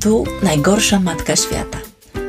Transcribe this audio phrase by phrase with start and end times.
[0.00, 1.78] Tu najgorsza matka świata.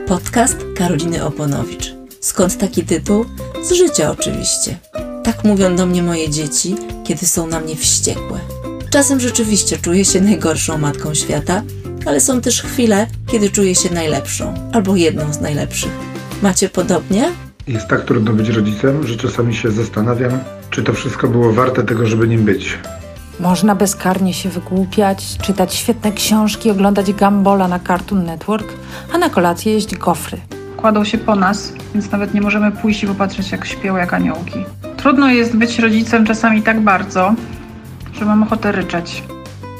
[0.07, 1.93] Podcast Karoliny Oponowicz.
[2.21, 3.25] Skąd taki tytuł?
[3.63, 4.77] Z życia oczywiście.
[5.23, 8.39] Tak mówią do mnie moje dzieci, kiedy są na mnie wściekłe.
[8.89, 11.63] Czasem rzeczywiście czuję się najgorszą matką świata,
[12.05, 15.91] ale są też chwile, kiedy czuję się najlepszą albo jedną z najlepszych.
[16.41, 17.31] Macie podobnie?
[17.67, 20.39] Jest tak trudno być rodzicem, że czasami się zastanawiam,
[20.69, 22.77] czy to wszystko było warte tego, żeby nim być.
[23.39, 28.73] Można bezkarnie się wygłupiać, czytać świetne książki, oglądać Gambola na Cartoon Network,
[29.13, 30.37] a na kolację jeść gofry.
[30.77, 34.65] Kładą się po nas, więc nawet nie możemy pójść i popatrzeć, jak śpią jak aniołki.
[34.97, 37.33] Trudno jest być rodzicem czasami tak bardzo,
[38.13, 39.23] że mam ochotę ryczeć.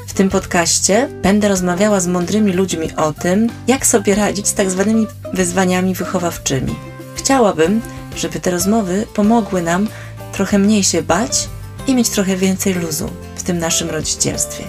[0.06, 4.70] W tym podcaście będę rozmawiała z mądrymi ludźmi o tym, jak sobie radzić z tak
[4.70, 6.74] zwanymi wyzwaniami wychowawczymi.
[7.14, 7.80] Chciałabym,
[8.16, 9.86] żeby te rozmowy pomogły nam
[10.32, 11.48] trochę mniej się bać
[11.90, 14.64] i mieć trochę więcej luzu w tym naszym rodzicielstwie.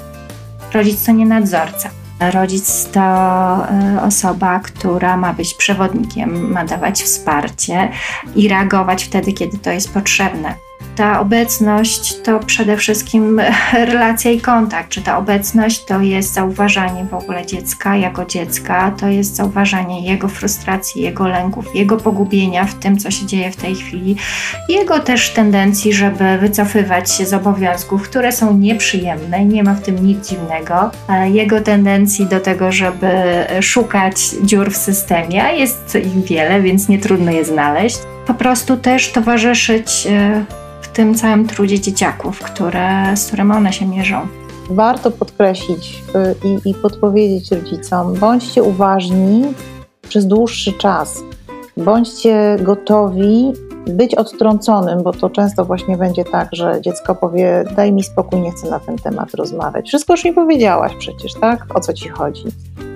[0.74, 1.90] Rodzic to nie nadzorca.
[2.20, 3.02] Rodzic to
[3.98, 7.92] y, osoba, która ma być przewodnikiem, ma dawać wsparcie
[8.36, 10.56] i reagować wtedy, kiedy to jest potrzebne.
[10.96, 13.42] Ta obecność to przede wszystkim
[13.92, 14.90] relacja i kontakt.
[14.90, 20.28] Czy ta obecność to jest zauważanie w ogóle dziecka jako dziecka, to jest zauważanie jego
[20.28, 24.16] frustracji, jego lęków, jego pogubienia w tym, co się dzieje w tej chwili,
[24.70, 30.06] jego też tendencji, żeby wycofywać się z obowiązków, które są nieprzyjemne nie ma w tym
[30.06, 30.92] nic dziwnego,
[31.32, 33.08] jego tendencji do tego, żeby
[33.62, 37.98] szukać dziur w systemie, a jest ich wiele, więc nie trudno je znaleźć.
[38.28, 40.08] Po prostu też towarzyszyć
[40.50, 44.28] w tym całym trudzie dzieciaków, które, z którym one się mierzą.
[44.70, 46.04] Warto podkreślić
[46.44, 49.44] y, i, i podpowiedzieć rodzicom, bądźcie uważni
[50.10, 51.24] przez dłuższy czas.
[51.78, 53.54] Bądźcie gotowi
[53.88, 58.52] być odtrąconym, bo to często właśnie będzie tak, że dziecko powie: Daj mi spokój, nie
[58.52, 59.88] chcę na ten temat rozmawiać.
[59.88, 61.66] Wszystko już mi powiedziałaś przecież, tak?
[61.76, 62.44] O co ci chodzi?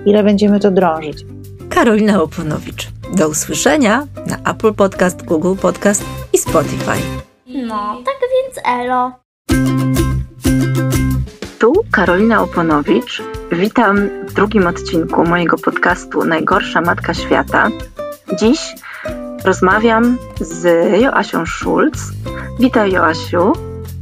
[0.06, 1.26] Ile będziemy to drążyć?
[1.70, 2.92] Karolina Oponowicz.
[3.14, 6.04] Do usłyszenia na Apple Podcast, Google Podcast
[6.34, 7.26] i Spotify.
[7.56, 9.12] No, tak więc elo.
[11.60, 13.24] Tu Karolina Oponowicz.
[13.52, 17.68] Witam w drugim odcinku mojego podcastu Najgorsza Matka Świata.
[18.40, 18.76] Dziś
[19.46, 20.66] rozmawiam z
[21.02, 22.12] Joasią Schulz.
[22.60, 23.54] Witaj Joasiu.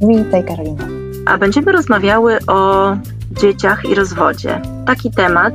[0.01, 0.87] Witaj Karolina.
[1.25, 2.91] A będziemy rozmawiały o
[3.31, 4.61] dzieciach i rozwodzie.
[4.85, 5.53] Taki temat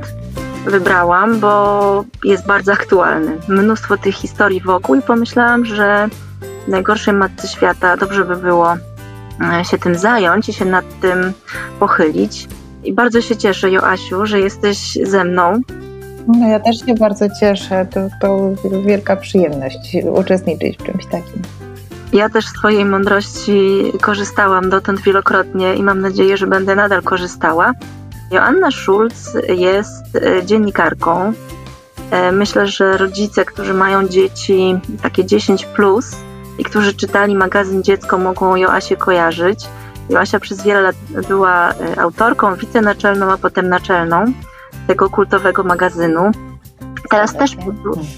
[0.65, 3.37] wybrałam, bo jest bardzo aktualny.
[3.47, 6.09] Mnóstwo tych historii wokół i pomyślałam, że
[6.69, 8.73] najgorszej matce świata, dobrze by było
[9.59, 11.33] e, się tym zająć i się nad tym
[11.79, 12.47] pochylić.
[12.83, 15.61] I bardzo się cieszę, Joasiu, że jesteś ze mną.
[16.27, 17.85] No ja też się bardzo cieszę.
[17.93, 18.51] To, to
[18.85, 21.41] wielka przyjemność uczestniczyć w czymś takim.
[22.13, 27.73] Ja też z Twojej mądrości korzystałam dotąd wielokrotnie i mam nadzieję, że będę nadal korzystała.
[28.31, 31.33] Joanna Schulz jest e, dziennikarką.
[32.11, 36.15] E, myślę, że rodzice, którzy mają dzieci takie 10, plus,
[36.59, 39.65] i którzy czytali magazyn Dziecko mogą Joasię kojarzyć.
[40.09, 40.95] Joasia przez wiele lat
[41.27, 44.25] była e, autorką, wicenaczelną, a potem naczelną
[44.87, 46.31] tego kultowego magazynu.
[47.09, 47.51] Teraz też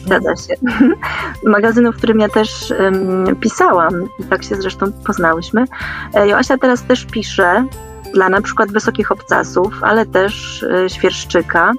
[0.05, 0.53] zgadza się.
[1.45, 5.65] Magazynu, w którym ja też um, pisałam i tak się zresztą poznałyśmy.
[6.13, 7.65] E, Joasia teraz też pisze
[8.13, 11.71] dla na przykład Wysokich Obcasów, ale też y, Świerszczyka,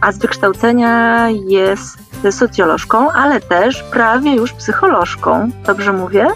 [0.00, 5.50] a z wykształcenia jest socjolożką, ale też prawie już psycholożką.
[5.66, 6.26] Dobrze mówię?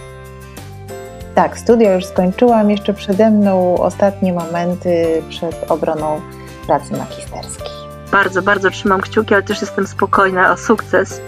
[1.35, 2.71] Tak, studia już skończyłam.
[2.71, 6.21] Jeszcze przede mną ostatnie momenty przed obroną
[6.67, 7.71] pracy magisterskiej.
[8.13, 11.21] Bardzo, bardzo trzymam kciuki, ale też jestem spokojna o sukces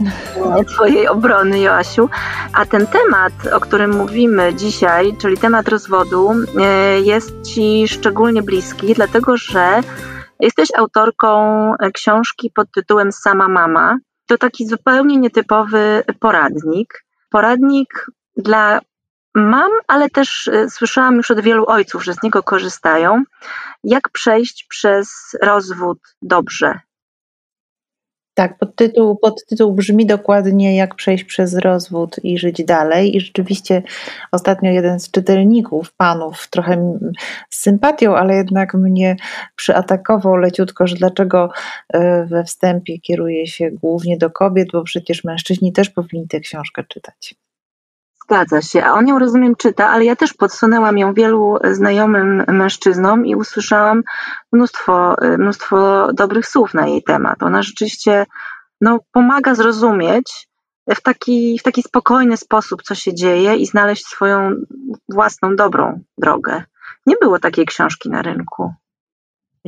[0.74, 2.08] Twojej obrony, Joasiu.
[2.52, 8.94] A ten temat, o którym mówimy dzisiaj, czyli temat rozwodu, e, jest Ci szczególnie bliski,
[8.94, 9.80] dlatego że
[10.40, 11.38] Jesteś autorką
[11.74, 13.98] e, książki pod tytułem Sama Mama.
[14.26, 17.04] To taki zupełnie nietypowy poradnik.
[17.30, 18.80] Poradnik dla
[19.34, 23.24] mam, ale też e, słyszałam już od wielu ojców, że z niego korzystają.
[23.84, 26.80] Jak przejść przez rozwód dobrze?
[28.38, 33.16] Tak, podtytuł, podtytuł brzmi dokładnie jak przejść przez rozwód i żyć dalej.
[33.16, 33.82] I rzeczywiście
[34.32, 36.98] ostatnio jeden z czytelników, panów, trochę
[37.50, 39.16] z sympatią, ale jednak mnie
[39.56, 41.50] przyatakował leciutko, że dlaczego
[41.92, 46.84] e, we wstępie kieruje się głównie do kobiet, bo przecież mężczyźni też powinni tę książkę
[46.88, 47.34] czytać.
[48.26, 53.26] Zgadza się, a on ją rozumiem czyta, ale ja też podsunęłam ją wielu znajomym mężczyznom
[53.26, 54.02] i usłyszałam
[54.52, 57.42] mnóstwo, mnóstwo dobrych słów na jej temat.
[57.42, 58.26] Ona rzeczywiście
[58.80, 60.48] no, pomaga zrozumieć
[60.96, 64.50] w taki, w taki spokojny sposób, co się dzieje i znaleźć swoją
[65.08, 66.62] własną dobrą drogę.
[67.06, 68.74] Nie było takiej książki na rynku.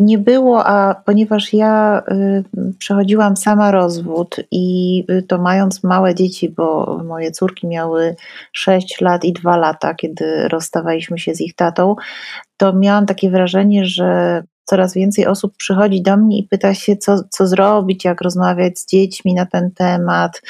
[0.00, 2.45] Nie było, a ponieważ ja y,
[2.79, 8.17] przechodziłam sama rozwód i y, to mając małe dzieci, bo moje córki miały
[8.53, 11.97] 6 lat i 2 lata, kiedy rozstawaliśmy się z ich tatą,
[12.59, 17.17] to miałam takie wrażenie, że coraz więcej osób przychodzi do mnie i pyta się, co,
[17.31, 20.43] co zrobić, jak rozmawiać z dziećmi na ten temat,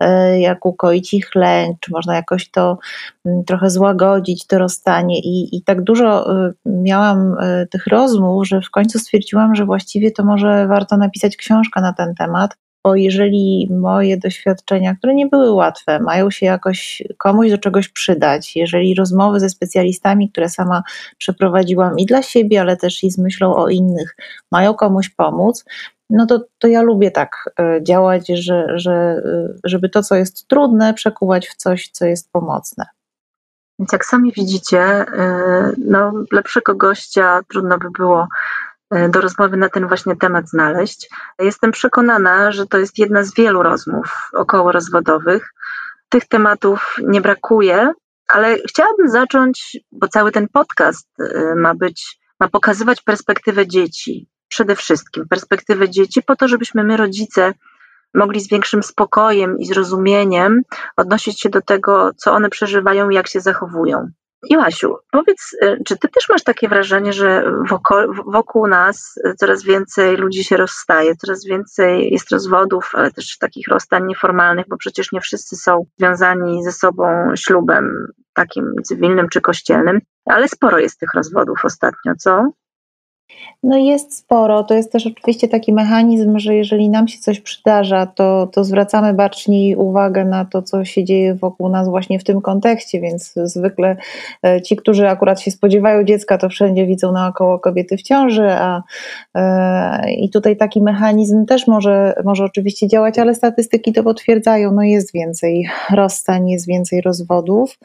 [0.00, 2.78] e, jak ukoić ich lęk, czy można jakoś to
[3.24, 5.20] mm, trochę złagodzić, to rozstanie.
[5.20, 10.10] I, i tak dużo e, miałam e, tych rozmów, że w końcu stwierdziłam, że właściwie
[10.10, 15.50] to może warto napisać książkę na ten temat bo jeżeli moje doświadczenia, które nie były
[15.50, 20.82] łatwe, mają się jakoś komuś do czegoś przydać, jeżeli rozmowy ze specjalistami, które sama
[21.18, 24.16] przeprowadziłam i dla siebie, ale też i z myślą o innych,
[24.52, 25.64] mają komuś pomóc,
[26.10, 30.48] no to, to ja lubię tak e, działać, że, że, e, żeby to, co jest
[30.48, 32.84] trudne, przekuwać w coś, co jest pomocne.
[33.78, 38.28] Więc jak sami widzicie, e, no, lepszego gościa trudno by było
[39.08, 41.08] do rozmowy na ten właśnie temat znaleźć.
[41.38, 45.52] Jestem przekonana, że to jest jedna z wielu rozmów okołorozwodowych.
[46.08, 47.92] Tych tematów nie brakuje,
[48.28, 54.28] ale chciałabym zacząć, bo cały ten podcast e, ma być, ma pokazywać perspektywę dzieci.
[54.48, 57.52] Przede wszystkim perspektywę dzieci, po to, żebyśmy my, rodzice,
[58.14, 60.62] mogli z większym spokojem i zrozumieniem
[60.96, 64.10] odnosić się do tego, co one przeżywają i jak się zachowują.
[64.50, 67.52] Joasiu, powiedz, e, czy ty też masz takie wrażenie, że
[68.26, 73.68] wokół, nas e, coraz więcej ludzi się rozstaje, coraz więcej jest rozwodów, ale też takich
[73.68, 77.04] rozstań nieformalnych, bo przecież nie wszyscy są związani ze sobą
[77.36, 82.50] ślubem takim cywilnym czy kościelnym, ale sporo jest tych rozwodów ostatnio, co?
[83.62, 84.64] No jest sporo.
[84.64, 89.14] To jest też oczywiście taki mechanizm, że jeżeli nam się coś przydarza, to, to zwracamy
[89.14, 93.96] baczniej uwagę na to, co się dzieje wokół nas właśnie w tym kontekście, więc zwykle
[94.46, 98.82] e, ci, którzy akurat się spodziewają dziecka, to wszędzie widzą naokoło kobiety w ciąży, a
[99.34, 104.82] e, i tutaj taki mechanizm też może, może oczywiście działać, ale statystyki to potwierdzają, no
[104.82, 107.78] jest więcej rozstań, jest więcej rozwodów.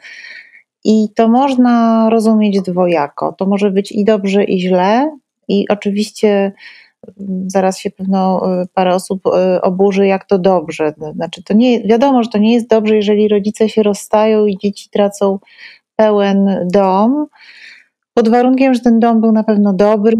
[0.84, 3.32] I to można rozumieć dwojako.
[3.32, 5.10] To może być i dobrze, i źle,
[5.48, 6.52] i oczywiście
[7.20, 10.94] mm, zaraz się pewno y, parę osób y, oburzy, jak to dobrze.
[11.14, 14.88] Znaczy, to nie, wiadomo, że to nie jest dobrze, jeżeli rodzice się rozstają i dzieci
[14.90, 15.38] tracą
[15.96, 17.26] pełen dom.
[18.14, 20.16] Pod warunkiem, że ten dom był na pewno dobry,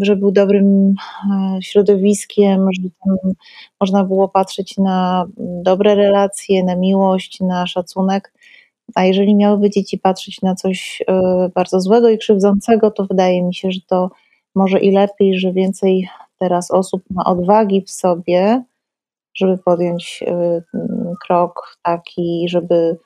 [0.00, 0.94] że był dobrym
[1.30, 3.32] e, środowiskiem, że tam
[3.80, 8.32] można było patrzeć na dobre relacje, na miłość, na szacunek.
[8.94, 13.54] A jeżeli miałyby dzieci patrzeć na coś e, bardzo złego i krzywdzącego, to wydaje mi
[13.54, 14.10] się, że to
[14.54, 16.08] może i lepiej, że więcej
[16.38, 18.64] teraz osób ma odwagi w sobie,
[19.34, 20.62] żeby podjąć y,
[21.26, 22.98] krok taki, żeby,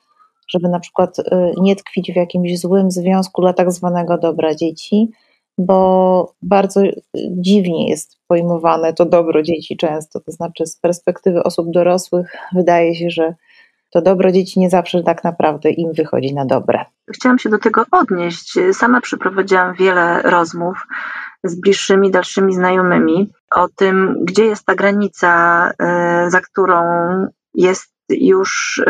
[0.49, 1.23] żeby na przykład y,
[1.61, 5.11] nie tkwić w jakimś złym związku dla tak zwanego dobra dzieci,
[5.57, 6.81] bo bardzo
[7.29, 10.19] dziwnie jest pojmowane to dobro dzieci często.
[10.19, 13.33] To znaczy, z perspektywy osób dorosłych, wydaje się, że
[13.91, 16.85] to dobro dzieci nie zawsze tak naprawdę im wychodzi na dobre.
[17.13, 18.53] Chciałam się do tego odnieść.
[18.73, 20.87] Sama przeprowadziłam wiele rozmów
[21.43, 26.81] z bliższymi, dalszymi znajomymi o tym, gdzie jest ta granica, e, za którą
[27.53, 28.81] jest już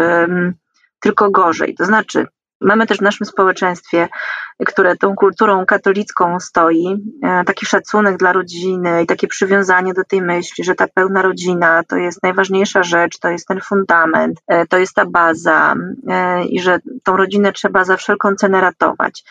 [1.00, 1.76] tylko gorzej.
[1.76, 2.28] To znaczy,
[2.62, 4.10] Mamy też w naszym społeczeństwie,
[4.66, 10.22] które tą kulturą katolicką stoi, e, taki szacunek dla rodziny i takie przywiązanie do tej
[10.22, 14.78] myśli, że ta pełna rodzina to jest najważniejsza rzecz, to jest ten fundament, e, to
[14.78, 15.76] jest ta baza
[16.08, 19.24] e, i że tą rodzinę trzeba za wszelką cenę ratować.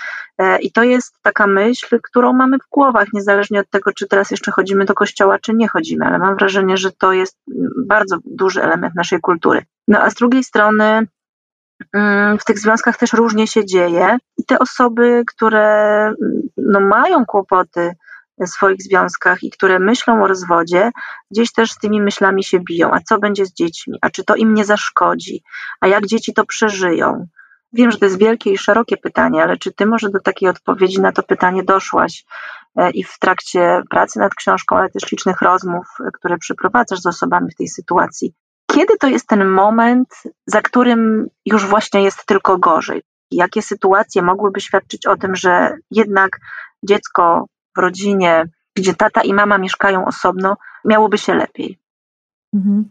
[0.61, 4.50] I to jest taka myśl, którą mamy w głowach, niezależnie od tego, czy teraz jeszcze
[4.52, 7.38] chodzimy do kościoła, czy nie chodzimy, ale mam wrażenie, że to jest
[7.87, 9.62] bardzo duży element naszej kultury.
[9.88, 11.07] No a z drugiej strony
[12.40, 16.16] w tych związkach też różnie się dzieje i te osoby, które mm,
[16.56, 17.92] no, mają kłopoty
[18.40, 20.90] w swoich związkach i które myślą o rozwodzie,
[21.30, 22.90] gdzieś też z tymi myślami się biją.
[22.92, 23.99] A co będzie z dziećmi?
[24.00, 25.42] A czy to im nie zaszkodzi?
[25.80, 27.26] A jak dzieci to przeżyją?
[27.73, 31.00] Wiem, że to jest wielkie i szerokie pytanie, ale czy ty może do takiej odpowiedzi
[31.00, 32.25] na to pytanie doszłaś
[32.76, 37.06] e, i w trakcie pracy nad książką, ale też licznych rozmów, e, które przeprowadzasz z
[37.06, 38.35] osobami w tej sytuacji?
[38.73, 40.09] Kiedy to jest ten moment,
[40.47, 43.03] za którym już właśnie jest tylko gorzej?
[43.31, 46.39] Jakie sytuacje mogłyby świadczyć o tym, że jednak
[46.83, 47.47] dziecko
[47.77, 48.45] w rodzinie,
[48.77, 51.79] gdzie tata i mama mieszkają osobno, miałoby się lepiej?
[52.55, 52.89] Mhm.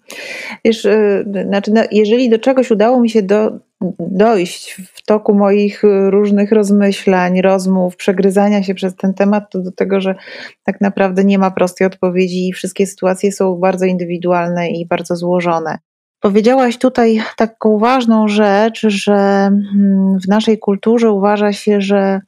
[0.66, 3.52] Wiesz, y, znaczy, no, jeżeli do czegoś udało mi się do,
[4.00, 10.02] dojść w toku moich różnych rozmyślań, rozmów, przegryzania się przez ten temat, to do tego,
[10.02, 10.16] że
[10.64, 15.78] tak naprawdę nie ma prostej odpowiedzi i wszystkie sytuacje są bardzo indywidualne i bardzo złożone.
[16.20, 22.22] Powiedziałaś tutaj taką ważną rzecz, że mm, w naszej kulturze uważa się, że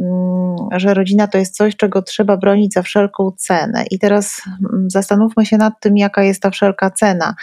[0.00, 3.84] mm, że rodzina to jest coś, czego trzeba bronić za wszelką cenę.
[3.90, 7.34] I teraz mm, zastanówmy się nad tym, jaka jest ta wszelka cena,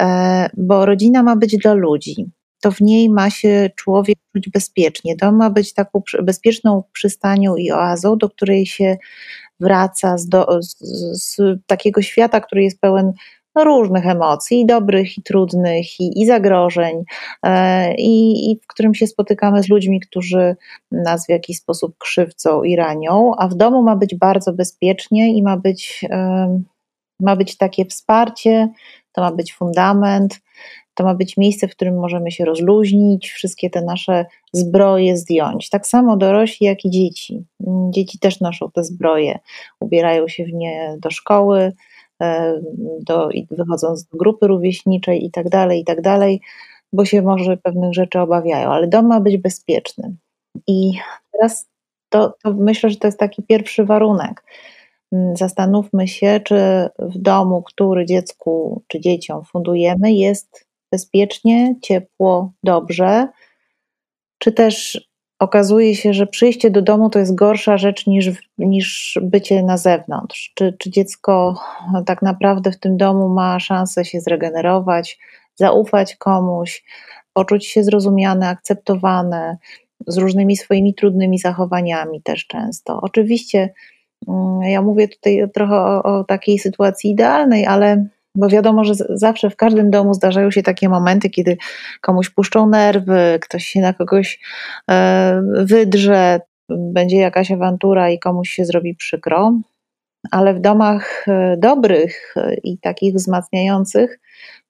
[0.00, 2.30] e, bo rodzina ma być dla ludzi.
[2.62, 5.16] To w niej ma się człowiek czuć bezpiecznie.
[5.16, 8.96] To ma być taką bezpieczną przystanią i oazą, do której się
[9.60, 10.76] wraca z, do, z,
[11.12, 13.12] z takiego świata, który jest pełen
[13.54, 17.04] no, różnych emocji, i dobrych, i trudnych, i, i zagrożeń,
[17.42, 20.56] e, i, i, w którym się spotykamy z ludźmi, którzy
[20.92, 25.42] nas w jakiś sposób krzywdzą i ranią, a w domu ma być bardzo bezpiecznie i
[25.42, 26.60] ma być, e,
[27.20, 28.68] ma być takie wsparcie,
[29.12, 30.40] to ma być fundament,
[30.94, 35.68] to ma być miejsce, w którym możemy się rozluźnić, wszystkie te nasze zbroje zdjąć.
[35.68, 37.44] Tak samo dorośli, jak i dzieci.
[37.90, 39.38] Dzieci też noszą te zbroje,
[39.80, 41.72] ubierają się w nie do szkoły,
[42.22, 42.60] E,
[43.00, 46.40] do, wychodząc do grupy rówieśniczej i tak dalej, i tak dalej,
[46.92, 50.14] bo się może pewnych rzeczy obawiają, ale dom ma być bezpieczny.
[50.66, 50.92] I
[51.32, 51.68] teraz
[52.08, 54.44] to, to myślę, że to jest taki pierwszy warunek.
[55.12, 63.28] Mm, zastanówmy się, czy w domu, który dziecku czy dzieciom fundujemy, jest bezpiecznie, ciepło, dobrze,
[64.38, 65.00] czy też
[65.38, 70.52] okazuje się, że przyjście do domu to jest gorsza rzecz niż, niż bycie na zewnątrz.
[70.54, 71.60] Czy, czy dziecko
[72.06, 75.18] tak naprawdę w tym domu ma szansę się zregenerować,
[75.54, 76.84] zaufać komuś,
[77.32, 79.56] poczuć się zrozumiane, akceptowane,
[80.06, 83.00] z różnymi swoimi trudnymi zachowaniami też często.
[83.02, 83.74] Oczywiście
[84.28, 89.50] mm, ja mówię tutaj trochę o, o takiej sytuacji idealnej, ale bo wiadomo, że zawsze
[89.50, 91.56] w każdym domu zdarzają się takie momenty, kiedy
[92.00, 94.40] komuś puszczą nerwy, ktoś się na kogoś
[94.90, 99.52] e, wydrze, będzie jakaś awantura i komuś się zrobi przykro.
[100.30, 104.20] Ale w domach e, dobrych e, i takich wzmacniających,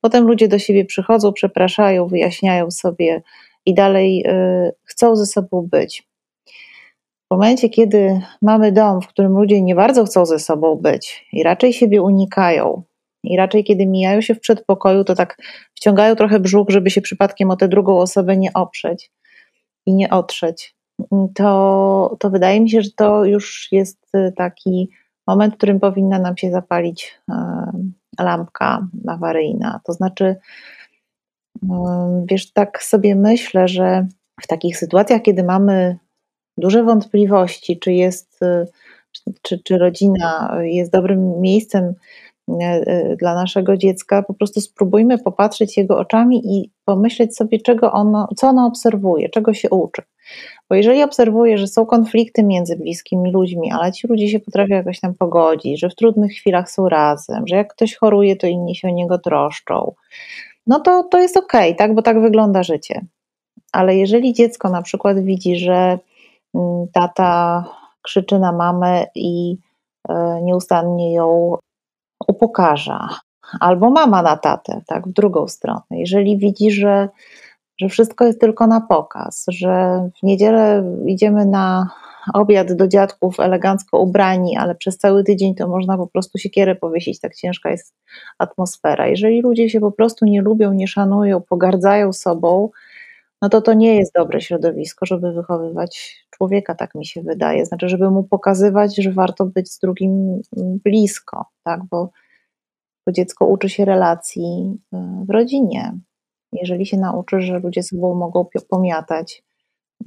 [0.00, 3.22] potem ludzie do siebie przychodzą, przepraszają, wyjaśniają sobie
[3.66, 4.24] i dalej
[4.84, 6.08] chcą ze sobą być.
[7.26, 11.42] W momencie, kiedy mamy dom, w którym ludzie nie bardzo chcą ze sobą być i
[11.42, 12.82] raczej siebie unikają,
[13.24, 15.36] i raczej, kiedy mijają się w przedpokoju, to tak
[15.74, 19.10] wciągają trochę brzuch, żeby się przypadkiem o tę drugą osobę nie oprzeć
[19.86, 20.74] i nie otrzeć.
[21.34, 24.90] To, to wydaje mi się, że to już jest y, taki
[25.26, 27.34] moment, w którym powinna nam się zapalić y,
[28.20, 29.80] lampka awaryjna.
[29.84, 31.68] To znaczy, y,
[32.30, 34.06] wiesz, tak sobie myślę, że
[34.42, 35.98] w takich sytuacjach, kiedy mamy
[36.56, 38.40] duże wątpliwości, czy jest,
[39.42, 41.94] czy, czy rodzina jest dobrym miejscem
[43.18, 48.48] dla naszego dziecka, po prostu spróbujmy popatrzeć jego oczami i pomyśleć sobie, czego ono, co
[48.48, 50.02] ono obserwuje, czego się uczy.
[50.70, 55.00] Bo jeżeli obserwuje, że są konflikty między bliskimi ludźmi, ale ci ludzie się potrafią jakoś
[55.00, 58.88] tam pogodzić, że w trudnych chwilach są razem, że jak ktoś choruje, to inni się
[58.88, 59.92] o niego troszczą,
[60.66, 61.94] no to, to jest okej, okay, tak?
[61.94, 63.00] bo tak wygląda życie.
[63.72, 65.98] Ale jeżeli dziecko na przykład widzi, że
[66.54, 67.64] mm, tata
[68.02, 69.56] krzyczy na mamę i
[70.08, 71.56] e, nieustannie ją
[72.28, 73.08] upokarza,
[73.60, 75.82] albo mama na tatę, tak, w drugą stronę.
[75.90, 77.08] Jeżeli widzi, że,
[77.80, 81.88] że wszystko jest tylko na pokaz, że w niedzielę idziemy na
[82.34, 87.20] obiad do dziadków elegancko ubrani, ale przez cały tydzień to można po prostu siekierę powiesić,
[87.20, 87.94] tak ciężka jest
[88.38, 89.06] atmosfera.
[89.06, 92.70] Jeżeli ludzie się po prostu nie lubią, nie szanują, pogardzają sobą,
[93.42, 97.66] no to to nie jest dobre środowisko, żeby wychowywać człowieka, tak mi się wydaje.
[97.66, 100.40] Znaczy, żeby mu pokazywać, że warto być z drugim
[100.84, 101.80] blisko, tak?
[101.90, 102.10] Bo,
[103.06, 104.96] bo dziecko uczy się relacji y,
[105.26, 105.98] w rodzinie.
[106.52, 109.44] Jeżeli się nauczy, że ludzie sobą mogą pomiatać,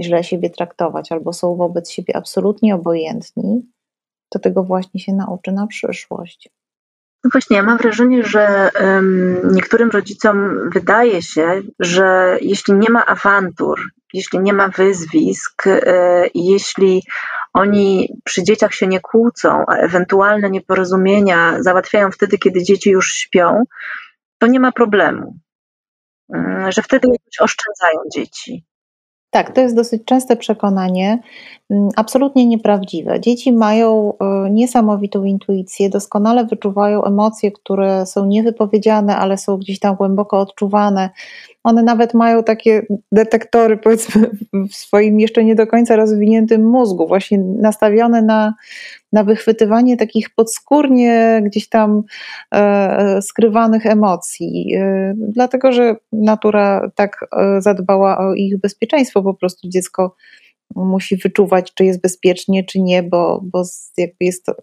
[0.01, 3.72] źle siebie traktować albo są wobec siebie absolutnie obojętni,
[4.30, 6.50] to tego właśnie się nauczy na przyszłość.
[7.24, 13.06] No właśnie, ja mam wrażenie, że um, niektórym rodzicom wydaje się, że jeśli nie ma
[13.06, 13.80] awantur,
[14.16, 17.04] jeśli nie ma wyzwisk, e, jeśli
[17.54, 23.64] oni przy dzieciach się nie kłócą, a ewentualne nieporozumienia załatwiają wtedy, kiedy dzieci już śpią,
[24.38, 25.36] to nie ma problemu.
[26.28, 28.66] Um, że wtedy jakoś oszczędzają dzieci.
[29.36, 31.20] Tak, to jest dosyć częste przekonanie,
[31.70, 33.20] mm, absolutnie nieprawdziwe.
[33.20, 39.96] Dzieci mają e, niesamowitą intuicję, doskonale wyczuwają emocje, które są niewypowiedziane, ale są gdzieś tam
[39.96, 41.10] głęboko odczuwane.
[41.66, 44.30] One nawet mają takie detektory, powiedzmy,
[44.72, 48.54] w swoim jeszcze nie do końca rozwiniętym mózgu, właśnie nastawione na,
[49.12, 52.04] na wychwytywanie takich podskórnie gdzieś tam
[52.54, 59.70] e, skrywanych emocji, e, dlatego że natura tak e, zadbała o ich bezpieczeństwo, po prostu
[59.70, 60.16] dziecko
[60.76, 63.64] musi wyczuwać, czy jest bezpiecznie, czy nie, bo, bo
[63.98, 64.54] jakby jest e,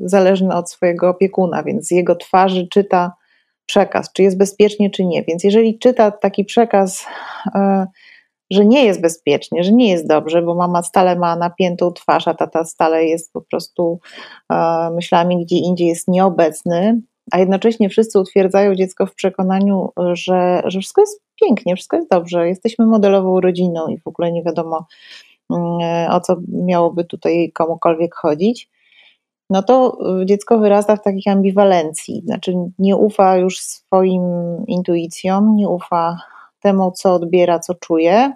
[0.00, 3.12] zależne od swojego opiekuna, więc z jego twarzy czyta
[3.68, 5.22] przekaz, czy jest bezpiecznie, czy nie.
[5.22, 7.06] Więc jeżeli czyta taki przekaz,
[7.54, 7.86] e,
[8.50, 12.34] że nie jest bezpiecznie, że nie jest dobrze, bo mama stale ma napiętą twarz, a
[12.34, 14.00] tata stale jest po prostu
[14.52, 20.80] e, myślami gdzie indziej jest nieobecny, a jednocześnie wszyscy utwierdzają dziecko w przekonaniu, że, że
[20.80, 24.86] wszystko jest pięknie, wszystko jest dobrze, jesteśmy modelową rodziną i w ogóle nie wiadomo
[25.50, 28.70] mm, o co miałoby tutaj komukolwiek chodzić,
[29.50, 34.22] no to dziecko wyrasta w takiej ambiwalencji, znaczy nie ufa już swoim
[34.66, 36.18] intuicjom, nie ufa
[36.60, 38.32] temu, co odbiera, co czuje,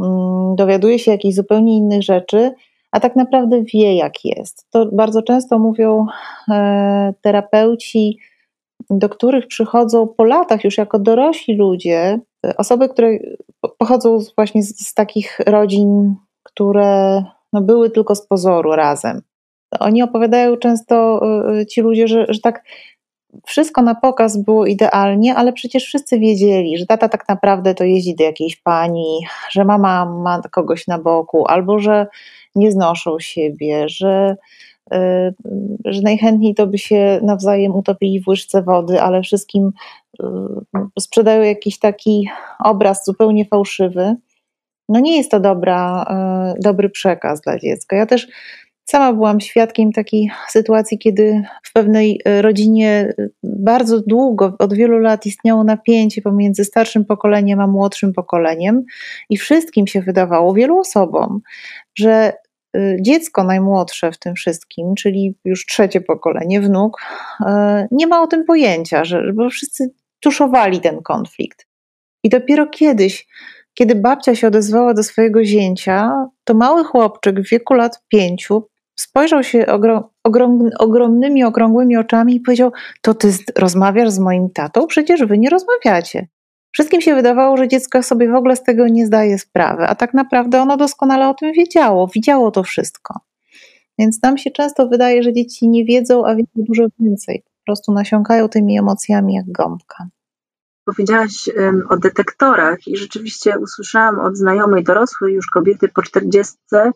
[0.00, 2.52] mm, dowiaduje się jakichś zupełnie innych rzeczy,
[2.92, 4.66] a tak naprawdę wie, jak jest.
[4.70, 6.06] To bardzo często mówią
[6.50, 8.18] e, terapeuci,
[8.90, 12.20] do których przychodzą po latach, już jako dorośli ludzie,
[12.56, 13.18] osoby, które
[13.78, 19.22] pochodzą właśnie z, z takich rodzin, które no, były tylko z pozoru razem.
[19.80, 21.20] Oni opowiadają często,
[21.60, 22.62] e, ci ludzie, że, że tak
[23.46, 28.14] wszystko na pokaz było idealnie, ale przecież wszyscy wiedzieli, że tata tak naprawdę to jeździ
[28.14, 29.18] do jakiejś pani,
[29.50, 32.06] że mama ma kogoś na boku, albo że
[32.54, 34.36] nie znoszą siebie, że,
[34.94, 35.34] y,
[35.84, 39.72] że najchętniej to by się nawzajem utopili w łyżce wody, ale wszystkim
[40.22, 40.26] y,
[41.00, 42.28] sprzedają jakiś taki
[42.64, 44.16] obraz zupełnie fałszywy.
[44.88, 46.06] No nie jest to dobra,
[46.56, 47.96] y, dobry przekaz dla dziecka.
[47.96, 48.28] Ja też
[48.90, 54.98] Sama byłam świadkiem takiej sytuacji, kiedy w pewnej e, rodzinie e, bardzo długo, od wielu
[54.98, 58.84] lat istniało napięcie pomiędzy starszym pokoleniem a młodszym pokoleniem,
[59.28, 61.40] i wszystkim się wydawało, wielu osobom,
[61.94, 62.32] że
[62.76, 67.00] e, dziecko najmłodsze w tym wszystkim, czyli już trzecie pokolenie, wnuk,
[67.90, 71.66] nie ma o tym pojęcia, że, bo wszyscy tuszowali ten konflikt.
[72.24, 73.26] I dopiero kiedyś
[73.74, 76.12] kiedy babcia się odezwała do swojego zięcia,
[76.44, 78.70] to mały chłopczyk w wieku lat pięciu
[79.00, 84.86] spojrzał się ogrom, ogrom, ogromnymi, okrągłymi oczami i powiedział: To ty rozmawiasz z moim tatą?
[84.86, 86.28] Przecież wy nie rozmawiacie.
[86.72, 90.14] Wszystkim się wydawało, że dziecko sobie w ogóle z tego nie zdaje sprawy, a tak
[90.14, 93.20] naprawdę ono doskonale o tym wiedziało, widziało to wszystko.
[93.98, 97.42] Więc nam się często wydaje, że dzieci nie wiedzą, a wiedzą dużo więcej.
[97.44, 100.08] Po prostu nasiąkają tymi emocjami jak gąbka.
[100.84, 106.92] Powiedziałaś um, o detektorach i rzeczywiście usłyszałam od znajomej dorosłej już kobiety po czterdziestce,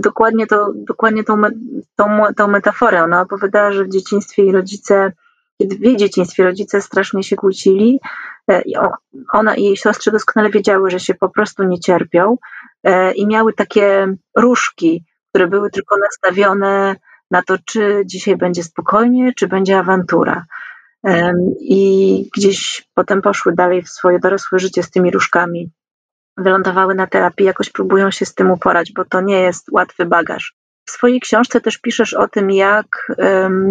[0.00, 1.42] dokładnie, to, dokładnie tą,
[1.96, 3.02] tą, tą metaforę.
[3.02, 5.12] Ona opowiadała, że w dzieciństwie jej rodzice,
[5.58, 8.00] kiedy w jej dzieciństwie rodzice strasznie się kłócili,
[8.50, 8.62] e,
[9.32, 12.36] ona i jej siostry doskonale wiedziały, że się po prostu nie cierpią
[12.84, 16.96] e, i miały takie różki, które były tylko nastawione
[17.30, 20.44] na to, czy dzisiaj będzie spokojnie, czy będzie awantura.
[21.60, 25.70] I gdzieś potem poszły dalej w swoje dorosłe życie z tymi różkami
[26.36, 30.54] wylądowały na terapii, jakoś próbują się z tym uporać, bo to nie jest łatwy bagaż.
[30.86, 33.12] W swojej książce też piszesz o tym, jak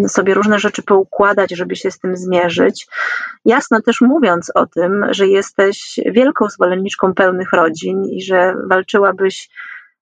[0.08, 2.88] sobie różne rzeczy poukładać, żeby się z tym zmierzyć.
[3.46, 9.50] Jasno też mówiąc o tym, że jesteś wielką zwolenniczką pełnych rodzin i że walczyłabyś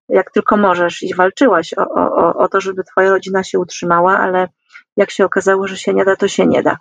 [0.10, 4.48] jak tylko możesz i walczyłaś o, o, o to, żeby twoja rodzina się utrzymała, ale
[4.98, 6.78] jak się okazało, że się nie da, to się nie da.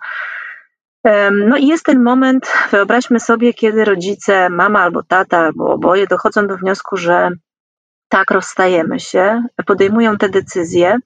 [1.31, 6.47] No i jest ten moment, wyobraźmy sobie, kiedy rodzice, mama albo tata, albo oboje dochodzą
[6.47, 7.29] do wniosku, że
[8.09, 10.97] tak, rozstajemy się, podejmują te decyzje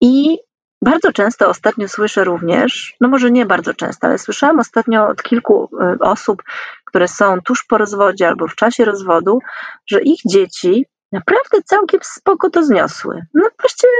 [0.00, 0.38] i
[0.84, 5.68] bardzo często ostatnio słyszę również, no może nie bardzo często, ale słyszałam ostatnio od kilku
[5.94, 6.42] y, osób,
[6.84, 9.38] które są tuż po rozwodzie albo w czasie rozwodu,
[9.86, 13.22] że ich dzieci naprawdę całkiem spoko to zniosły.
[13.34, 13.92] No właściwie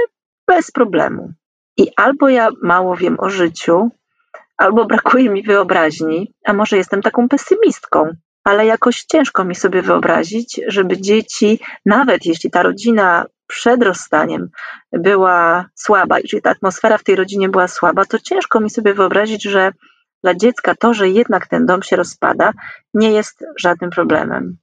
[0.47, 1.33] bez problemu.
[1.77, 3.89] I albo ja mało wiem o życiu,
[4.57, 8.11] albo brakuje mi wyobraźni, a może jestem taką pesymistką,
[8.43, 14.49] ale jakoś ciężko mi sobie wyobrazić, żeby dzieci, nawet jeśli ta rodzina przed rozstaniem
[14.91, 19.43] była słaba, jeżeli ta atmosfera w tej rodzinie była słaba, to ciężko mi sobie wyobrazić,
[19.43, 19.71] że
[20.23, 22.51] dla dziecka to, że jednak ten dom się rozpada,
[22.93, 24.57] nie jest żadnym problemem.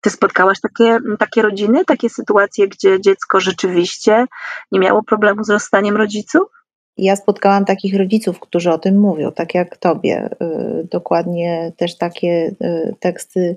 [0.00, 4.26] Ty spotkałaś takie, takie rodziny, takie sytuacje, gdzie dziecko rzeczywiście
[4.72, 6.55] nie miało problemu z rozstaniem rodziców?
[6.98, 10.30] Ja spotkałam takich rodziców, którzy o tym mówią, tak jak tobie.
[10.42, 13.56] Y, dokładnie też takie y, teksty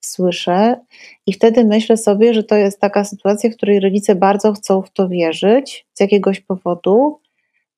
[0.00, 0.80] słyszę
[1.26, 4.90] i wtedy myślę sobie, że to jest taka sytuacja, w której rodzice bardzo chcą w
[4.90, 7.20] to wierzyć z jakiegoś powodu,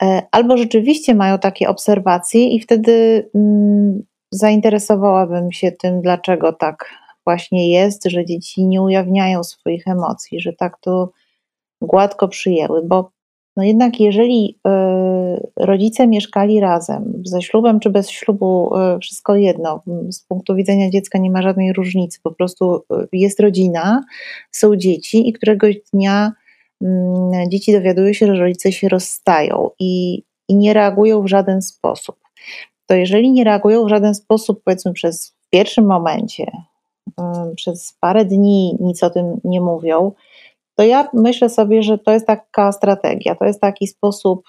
[0.02, 6.90] e, albo rzeczywiście mają takie obserwacje i wtedy mm, zainteresowałabym się tym, dlaczego tak
[7.24, 11.10] właśnie jest, że dzieci nie ujawniają swoich emocji, że tak to
[11.80, 13.10] gładko przyjęły, bo
[13.56, 14.70] no jednak jeżeli y,
[15.56, 21.18] rodzice mieszkali razem, ze ślubem czy bez ślubu, y, wszystko jedno, z punktu widzenia dziecka
[21.18, 24.04] nie ma żadnej różnicy, po prostu y, jest rodzina,
[24.50, 26.32] są dzieci i któregoś dnia
[26.82, 32.16] mm, dzieci dowiadują się, że rodzice się rozstają i, i nie reagują w żaden sposób.
[32.86, 36.50] To jeżeli nie reagują w żaden sposób, powiedzmy przez pierwszym momencie,
[37.56, 40.12] przez parę dni nic o tym nie mówią,
[40.82, 44.48] to ja myślę sobie, że to jest taka strategia, to jest taki sposób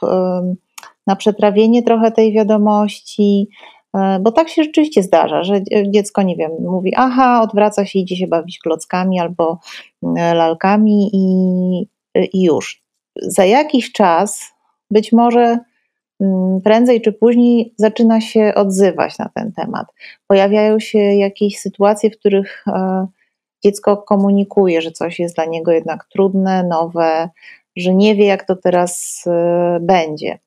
[1.08, 3.50] na przetrawienie trochę tej wiadomości,
[3.96, 8.16] e, bo tak się rzeczywiście zdarza, że dziecko, nie wiem, mówi, aha, odwraca się, idzie
[8.16, 9.60] się bawić klockami albo
[10.18, 11.88] e, lalkami i,
[12.34, 12.84] i już.
[13.16, 14.42] Za jakiś czas,
[14.92, 15.60] być może
[16.22, 19.88] mm, prędzej czy później, zaczyna się odzywać na ten temat.
[20.28, 23.08] Pojawiają się jakieś sytuacje, w których e,
[23.64, 27.30] dziecko komunikuje, że coś jest dla niego jednak trudne, nowe,
[27.76, 29.24] że nie wie, jak to teraz
[29.82, 30.40] będzie.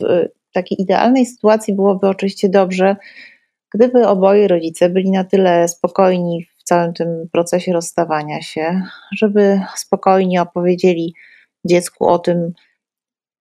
[0.00, 2.96] W takiej idealnej sytuacji byłoby oczywiście dobrze,
[3.74, 8.82] gdyby oboje rodzice byli na tyle spokojni w całym tym procesie rozstawania się,
[9.16, 11.14] żeby spokojnie opowiedzieli
[11.64, 12.52] dziecku o tym,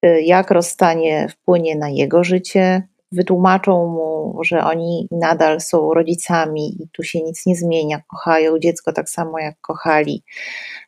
[0.06, 6.88] y, jak rozstanie wpłynie na jego życie, wytłumaczą mu, że oni nadal są rodzicami i
[6.92, 10.24] tu się nic nie zmienia, kochają dziecko tak samo jak kochali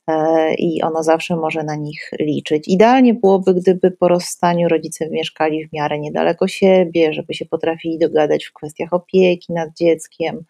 [0.08, 2.68] e, i ono zawsze może na nich liczyć.
[2.68, 8.46] Idealnie byłoby, gdyby po rozstaniu rodzice mieszkali w miarę niedaleko siebie, żeby się potrafili dogadać
[8.46, 10.44] w kwestiach opieki nad dzieckiem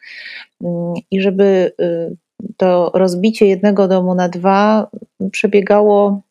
[0.63, 2.15] mm, i żeby y,
[2.57, 4.87] to rozbicie jednego domu na dwa
[5.31, 6.21] przebiegało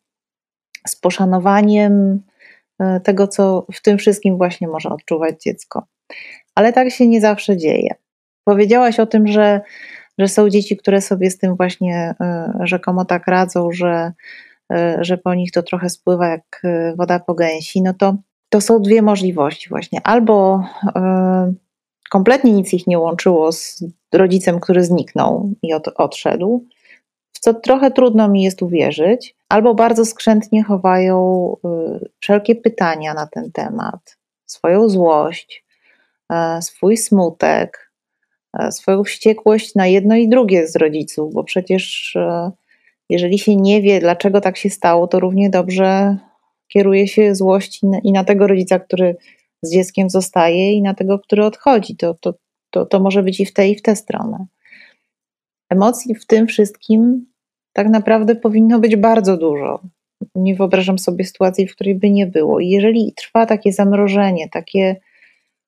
[0.87, 2.21] z poszanowaniem,
[3.03, 5.87] tego, co w tym wszystkim właśnie może odczuwać dziecko.
[6.55, 7.95] Ale tak się nie zawsze dzieje.
[8.43, 9.61] Powiedziałaś o tym, że,
[10.17, 14.11] że są dzieci, które sobie z tym właśnie e, rzekomo tak radzą, że,
[14.73, 16.61] e, że po nich to trochę spływa jak
[16.97, 17.81] woda po gęsi.
[17.81, 18.15] No to,
[18.49, 20.01] to są dwie możliwości właśnie.
[20.03, 20.63] Albo
[22.09, 26.65] kompletnie nic ich nie łączyło z rodzicem, który zniknął i od, odszedł,
[27.33, 33.27] w co trochę trudno mi jest uwierzyć, albo bardzo skrzętnie chowają y, wszelkie pytania na
[33.27, 35.65] ten temat, swoją złość,
[36.31, 37.91] e, swój smutek,
[38.59, 42.51] e, swoją wściekłość na jedno i drugie z rodziców, bo przecież e,
[43.09, 46.17] jeżeli się nie wie, dlaczego tak się stało, to równie dobrze
[46.67, 49.15] kieruje się złość i na tego rodzica, który
[49.61, 51.95] z dzieckiem zostaje, i na tego, który odchodzi.
[51.95, 52.33] To, to,
[52.69, 54.45] to, to może być i w tę, i w tę stronę.
[55.69, 57.25] Emocji w tym wszystkim
[57.77, 59.79] tak naprawdę powinno być bardzo dużo.
[60.35, 62.59] Nie wyobrażam sobie sytuacji, w której by nie było.
[62.59, 64.95] I jeżeli trwa takie zamrożenie, takie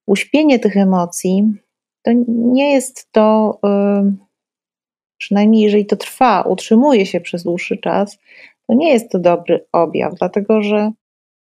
[0.07, 1.53] uśpienie tych emocji,
[2.01, 4.13] to nie jest to, yy,
[5.19, 8.19] przynajmniej jeżeli to trwa, utrzymuje się przez dłuższy czas,
[8.67, 10.91] to nie jest to dobry objaw, dlatego że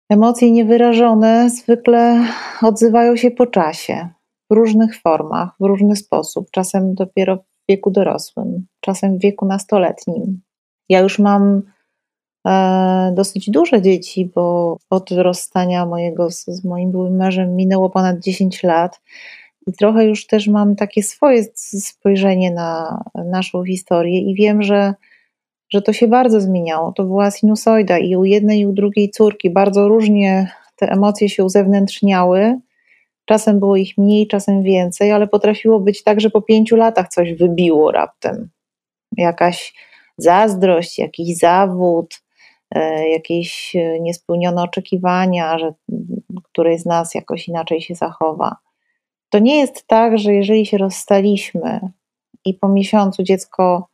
[0.10, 2.26] emocje niewyrażone zwykle
[2.62, 4.10] odzywają się po czasie,
[4.52, 10.42] w różnych formach, w różny sposób, czasem dopiero w wieku dorosłym, czasem w wieku nastoletnim.
[10.94, 11.62] Ja już mam
[12.48, 18.20] e, dosyć duże dzieci, bo od rozstania mojego z, z moim byłym mężem minęło ponad
[18.20, 19.02] 10 lat.
[19.68, 21.44] I trochę już też mam takie swoje
[21.80, 24.94] spojrzenie na naszą historię i wiem, że,
[25.70, 26.92] że to się bardzo zmieniało.
[26.92, 31.44] To była sinusoida i u jednej i u drugiej córki bardzo różnie te emocje się
[31.44, 32.60] uzewnętrzniały.
[33.26, 37.34] Czasem było ich mniej, czasem więcej, ale potrafiło być tak, że po pięciu latach coś
[37.34, 38.50] wybiło raptem.
[39.18, 39.74] Jakaś
[40.18, 42.22] zazdrość, jakiś zawód,
[42.76, 45.74] e, jakieś e, niespełnione oczekiwania, że
[46.44, 48.58] któryś z nas jakoś inaczej się zachowa.
[49.30, 51.80] To nie jest tak, że jeżeli się rozstaliśmy
[52.46, 53.90] i po miesiącu dziecko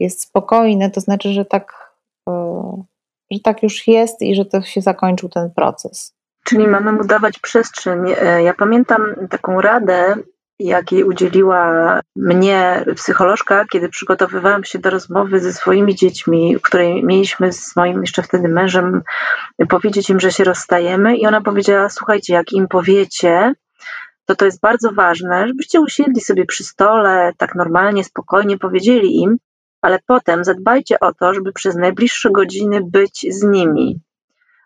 [0.00, 1.92] jest spokojne, to znaczy, że tak,
[2.28, 2.84] e,
[3.30, 6.16] że tak już jest i że to się zakończył ten proces.
[6.44, 7.98] Czyli mamy mu dawać przestrzeń.
[8.44, 10.16] Ja pamiętam taką radę
[10.58, 17.76] jakiej udzieliła mnie psycholożka, kiedy przygotowywałam się do rozmowy ze swoimi dziećmi, której mieliśmy z
[17.76, 19.02] moim jeszcze wtedy mężem
[19.68, 21.16] powiedzieć im, że się rozstajemy.
[21.16, 23.52] I ona powiedziała: Słuchajcie, jak im powiecie,
[24.24, 29.36] to to jest bardzo ważne, żebyście usiedli sobie przy stole, tak normalnie, spokojnie powiedzieli im,
[29.82, 34.00] ale potem zadbajcie o to, żeby przez najbliższe godziny być z nimi.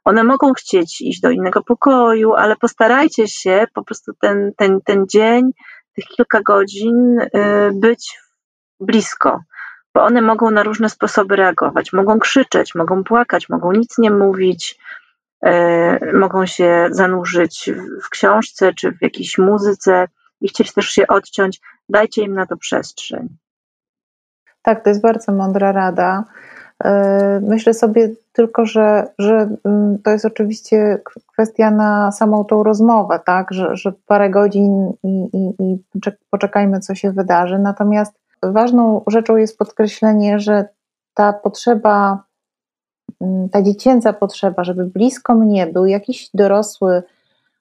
[0.04, 5.04] One mogą chcieć iść do innego pokoju, ale postarajcie się po prostu ten, ten, ten
[5.08, 5.50] dzień
[5.94, 7.28] tych kilka godzin y,
[7.74, 8.18] być
[8.80, 9.40] blisko,
[9.94, 11.92] bo one mogą na różne sposoby reagować.
[11.92, 14.78] Mogą krzyczeć, mogą płakać, mogą nic nie mówić,
[15.46, 15.50] y,
[16.14, 17.70] mogą się zanurzyć
[18.04, 20.08] w książce czy w jakiejś muzyce
[20.40, 21.60] i chcieć też się odciąć.
[21.88, 23.28] Dajcie im na to przestrzeń.
[24.62, 26.24] Tak, to jest bardzo mądra rada.
[26.84, 33.20] E, myślę sobie tylko, że, że mm, to jest oczywiście kwestia na samą tą rozmowę,
[33.26, 33.52] tak?
[33.52, 35.78] że, że parę godzin i, i, i
[36.30, 37.58] poczekajmy, co się wydarzy.
[37.58, 38.12] Natomiast
[38.42, 40.68] ważną rzeczą jest podkreślenie, że
[41.14, 42.24] ta potrzeba,
[43.20, 47.02] mm, ta dziecięca potrzeba, żeby blisko mnie był jakiś dorosły,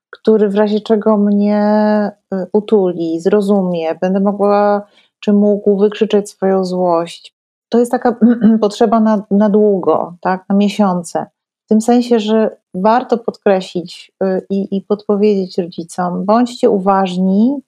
[0.09, 4.85] który w razie czego mnie y, utuli, zrozumie, będę mogła
[5.19, 7.38] czy mógł wykrzyczeć swoją złość.
[7.69, 8.15] To jest taka
[8.61, 11.25] potrzeba na, na długo, tak, na miesiące.
[11.65, 17.61] W tym sensie, że warto podkreślić y, i, i podpowiedzieć rodzicom, bądźcie uważni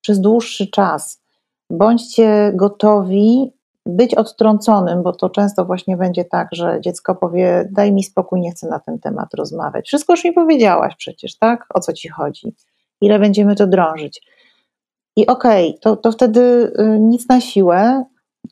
[0.00, 1.22] przez dłuższy czas.
[1.70, 3.52] Bądźcie gotowi
[3.86, 8.50] być odtrąconym, bo to często właśnie będzie tak, że dziecko powie: Daj mi spokój, nie
[8.50, 9.86] chcę na ten temat rozmawiać.
[9.86, 11.66] Wszystko już mi powiedziałaś przecież, tak?
[11.74, 12.54] O co ci chodzi?
[13.00, 14.22] Ile będziemy to drążyć?
[15.16, 18.04] I okej, okay, to, to wtedy y, nic na siłę,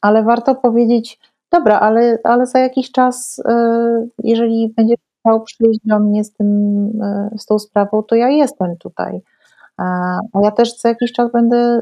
[0.04, 1.18] ale warto powiedzieć:
[1.52, 3.42] Dobra, ale, ale za jakiś czas, y,
[4.18, 6.48] jeżeli będzie chciał przyjść do mnie z, tym,
[7.34, 9.20] y, z tą sprawą, to ja jestem tutaj.
[9.76, 11.80] A ja też co jakiś czas będę,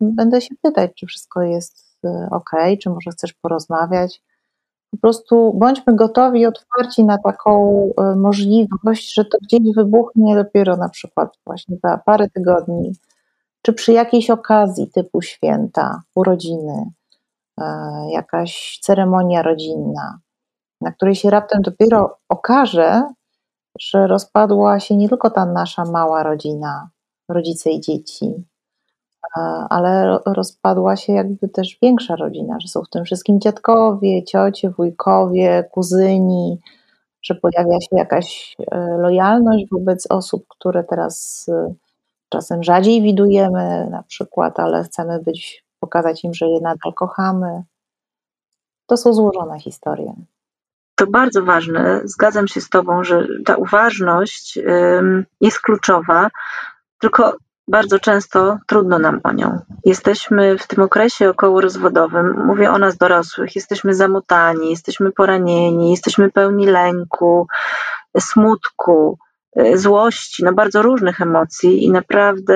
[0.00, 2.50] będę się pytać, czy wszystko jest ok,
[2.82, 4.22] czy może chcesz porozmawiać.
[4.90, 7.52] Po prostu bądźmy gotowi otwarci na taką
[7.98, 12.92] e, możliwość, że to gdzieś wybuchnie dopiero na przykład właśnie za parę tygodni,
[13.62, 17.01] czy przy jakiejś okazji typu święta, urodziny, e,
[18.10, 20.18] jakaś ceremonia rodzinna,
[20.80, 23.02] na której się raptem dopiero okaże,
[23.80, 26.90] że rozpadła się nie tylko ta nasza mała rodzina,
[27.28, 28.44] rodzice i dzieci,
[29.70, 35.64] ale rozpadła się jakby też większa rodzina, że są w tym wszystkim dziadkowie, ciocie, wujkowie,
[35.70, 36.58] kuzyni,
[37.22, 41.74] że pojawia się jakaś e, lojalność wobec osób, które teraz e,
[42.28, 47.62] czasem rzadziej widujemy na przykład, ale chcemy być, pokazać im, że je nadal kochamy.
[48.86, 50.14] To są złożone historie.
[50.94, 52.00] To bardzo ważne.
[52.04, 54.58] Zgadzam się z Tobą, że ta uważność
[55.40, 56.30] jest kluczowa,
[57.00, 57.36] tylko
[57.68, 59.60] bardzo często trudno nam o nią.
[59.84, 66.66] Jesteśmy w tym okresie okołorozwodowym, mówię o nas dorosłych, jesteśmy zamotani, jesteśmy poranieni, jesteśmy pełni
[66.66, 67.46] lęku,
[68.18, 69.18] smutku,
[69.60, 72.54] y, złości, no bardzo różnych emocji i naprawdę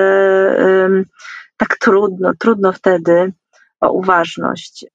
[1.57, 3.33] tak trudno, trudno wtedy
[3.81, 4.85] o uważność.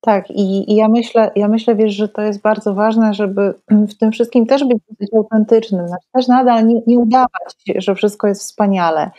[0.00, 3.98] Tak, i, i, ja myślę, ja myślę, wiesz, że to jest bardzo ważne, żeby w
[3.98, 9.10] tym wszystkim też być autentycznym, znaczy też nadal nie, nie udawać, że wszystko jest wspaniale.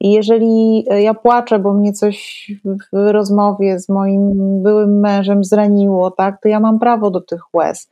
[0.00, 4.32] I jeżeli ja płaczę, bo mnie coś w rozmowie z moim
[4.62, 7.90] byłym mężem zraniło, tak, to ja mam prawo do tych łez.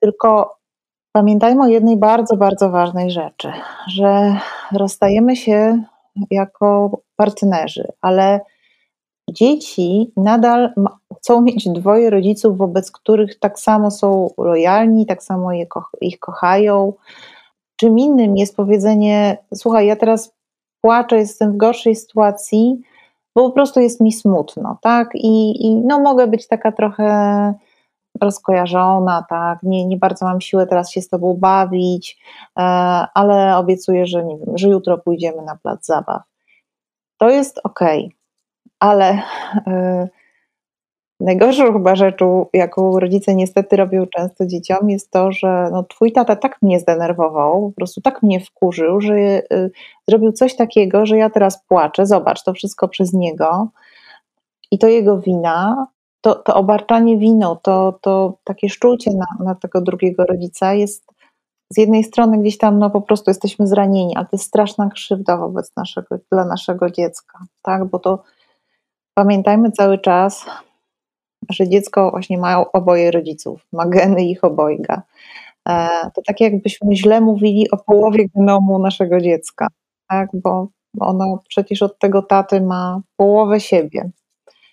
[0.00, 0.56] Tylko
[1.12, 3.52] pamiętajmy o jednej bardzo, bardzo ważnej rzeczy,
[3.86, 4.36] że
[4.72, 5.82] rozstajemy się
[6.30, 8.40] jako partnerzy, ale
[9.30, 10.72] dzieci nadal
[11.18, 15.48] chcą mieć dwoje rodziców, wobec których tak samo są lojalni, tak samo
[16.00, 16.92] ich kochają.
[17.76, 20.34] Czym innym jest powiedzenie: Słuchaj, ja teraz
[20.80, 22.80] płaczę, jestem w gorszej sytuacji,
[23.36, 25.08] bo po prostu jest mi smutno, tak?
[25.14, 27.54] I, i no, mogę być taka trochę
[28.20, 29.62] rozkojarzona, tak?
[29.62, 32.18] Nie, nie bardzo mam siłę teraz się z tobą bawić,
[32.58, 32.62] e,
[33.14, 36.31] ale obiecuję, że nie wiem, że jutro pójdziemy na plac zabaw.
[37.22, 37.80] To jest ok,
[38.80, 39.22] ale.
[39.66, 40.08] E,
[41.20, 46.36] Najgorszą chyba rzeczą, jaką rodzice niestety robią często dzieciom, jest to, że no, twój tata
[46.36, 49.70] tak mnie zdenerwował, po prostu tak mnie wkurzył, że y,
[50.08, 52.06] zrobił coś takiego, że ja teraz płaczę.
[52.06, 53.68] Zobacz, to wszystko przez niego
[54.70, 55.86] i to jego wina.
[56.20, 61.11] To, to obarczanie winą, to, to takie szczulcie na, na tego drugiego rodzica jest
[61.72, 65.36] z jednej strony gdzieś tam no po prostu jesteśmy zranieni, ale to jest straszna krzywda
[65.36, 68.22] wobec naszego, dla naszego dziecka, tak, bo to
[69.14, 70.46] pamiętajmy cały czas,
[71.50, 75.02] że dziecko właśnie ma oboje rodziców, ma geny ich obojga.
[75.68, 79.66] E, to tak jakbyśmy źle mówili o połowie genomu naszego dziecka,
[80.08, 80.28] tak?
[80.34, 80.68] bo
[81.00, 84.10] ono przecież od tego taty ma połowę siebie.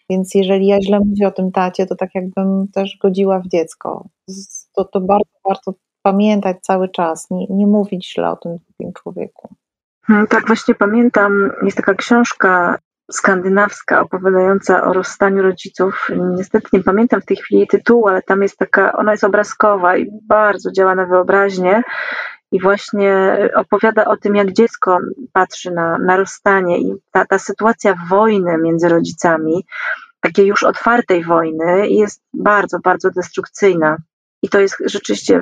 [0.10, 4.06] Więc jeżeli ja źle mówię o tym tacie, to tak jakbym też godziła w dziecko.
[4.74, 9.56] To, to bardzo warto pamiętać cały czas, nie, nie mówić źle o tym drugim człowieku.
[10.06, 12.78] Hmm, tak, właśnie pamiętam, jest taka książka
[13.12, 16.08] skandynawska opowiadająca o rozstaniu rodziców.
[16.38, 20.10] Niestety nie pamiętam w tej chwili tytułu, ale tam jest taka, ona jest obrazkowa i
[20.28, 21.84] bardzo działa na wyobraźnię
[22.52, 24.98] i właśnie opowiada o tym, jak dziecko
[25.34, 29.66] patrzy na, na rozstanie i ta, ta sytuacja wojny między rodzicami,
[30.20, 33.98] takiej już otwartej wojny jest bardzo, bardzo destrukcyjna.
[34.42, 35.42] I to jest rzeczywiście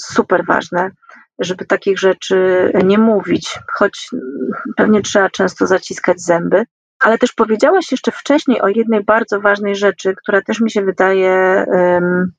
[0.00, 0.90] super ważne,
[1.38, 4.10] żeby takich rzeczy nie mówić, choć
[4.76, 6.64] pewnie trzeba często zaciskać zęby.
[7.00, 11.64] Ale też powiedziałaś jeszcze wcześniej o jednej bardzo ważnej rzeczy, która też mi się wydaje
[11.68, 12.32] um,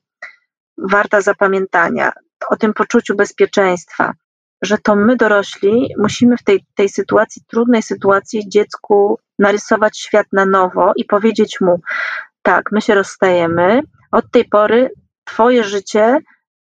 [0.78, 2.12] warta zapamiętania,
[2.48, 4.12] o tym poczuciu bezpieczeństwa,
[4.62, 10.46] że to my dorośli musimy w tej, tej sytuacji, trudnej sytuacji, dziecku narysować świat na
[10.46, 11.80] nowo i powiedzieć mu:
[12.42, 13.80] tak, my się rozstajemy,
[14.12, 14.90] od tej pory
[15.30, 16.18] Twoje życie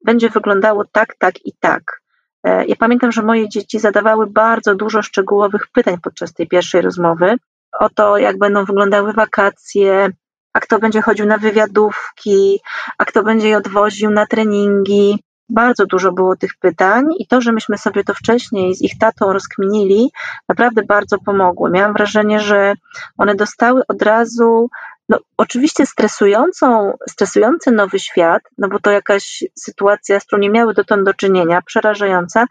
[0.06, 2.02] będzie wyglądało tak, tak i tak.
[2.44, 7.36] E, ja pamiętam, że moje dzieci zadawały bardzo dużo szczegółowych pytań podczas tej pierwszej rozmowy,
[7.80, 10.10] o to, jak będą wyglądały wakacje,
[10.54, 12.60] a kto będzie chodził na wywiadówki,
[12.98, 15.24] a kto będzie je odwoził na treningi.
[15.50, 19.34] Bardzo dużo było tych pytań i to, że myśmy sobie to wcześniej z ich tatą
[19.34, 20.12] rozkminili,
[20.50, 21.70] naprawdę bardzo pomogło.
[21.70, 22.74] Miałam wrażenie, że
[23.18, 24.70] one dostały od razu,
[25.10, 30.74] no oczywiście stresującą, stresujący nowy świat, no bo to jakaś sytuacja, z którą nie miały
[30.74, 32.46] dotąd do czynienia, przerażająca,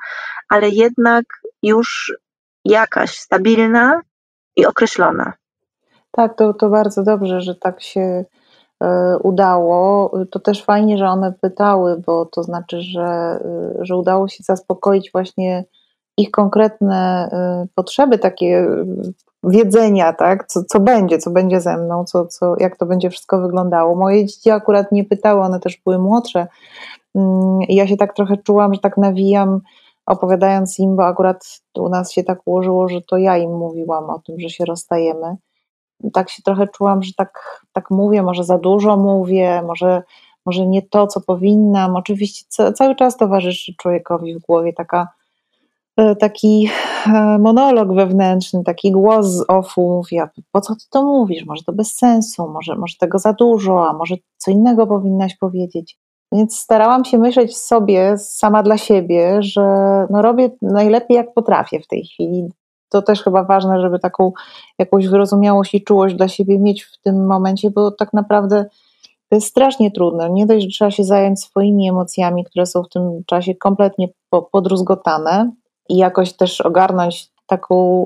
[0.49, 1.25] ale jednak
[1.63, 2.13] już
[2.65, 4.01] jakaś stabilna
[4.57, 5.33] i określona.
[6.11, 8.25] Tak, to, to bardzo dobrze, że tak się
[8.83, 10.13] e, udało.
[10.31, 15.13] To też fajnie, że one pytały, bo to znaczy, że, e, że udało się zaspokoić
[15.13, 15.65] właśnie
[16.17, 18.69] ich konkretne e, potrzeby, takie
[19.47, 23.41] wiedzenia, tak, co, co będzie, co będzie ze mną, co, co, jak to będzie wszystko
[23.41, 23.97] wyglądało.
[23.97, 26.47] Moje dzieci akurat nie pytały, one też były młodsze.
[27.15, 29.61] Mm, ja się tak trochę czułam, że tak nawijam,
[30.07, 34.19] opowiadając im, bo akurat u nas się tak ułożyło, że to ja im mówiłam o
[34.19, 35.37] tym, że się rozstajemy
[36.13, 40.03] tak się trochę czułam, że tak, tak mówię, może za dużo mówię, może,
[40.47, 41.97] może nie to, co powinnam.
[41.97, 45.09] Oczywiście cały czas towarzyszy człowiekowi w głowie taka,
[46.19, 46.69] taki
[47.07, 51.47] e, monolog wewnętrzny, taki głos z ofu mówi, a po co ty to mówisz?
[51.47, 55.99] Może to bez sensu, może, może tego za dużo, a może co innego powinnaś powiedzieć.
[56.33, 59.63] Więc starałam się myśleć sobie sama dla siebie, że
[60.11, 62.49] no robię najlepiej jak potrafię w tej chwili
[62.89, 64.33] to też chyba ważne, żeby taką
[64.79, 68.65] jakąś wyrozumiałość i czułość dla siebie mieć w tym momencie, bo tak naprawdę
[69.29, 70.31] to jest strasznie trudne.
[70.31, 74.09] Nie dość, że trzeba się zająć swoimi emocjami, które są w tym czasie kompletnie
[74.53, 75.53] podruzgotane
[75.89, 78.05] i jakoś też ogarnąć taką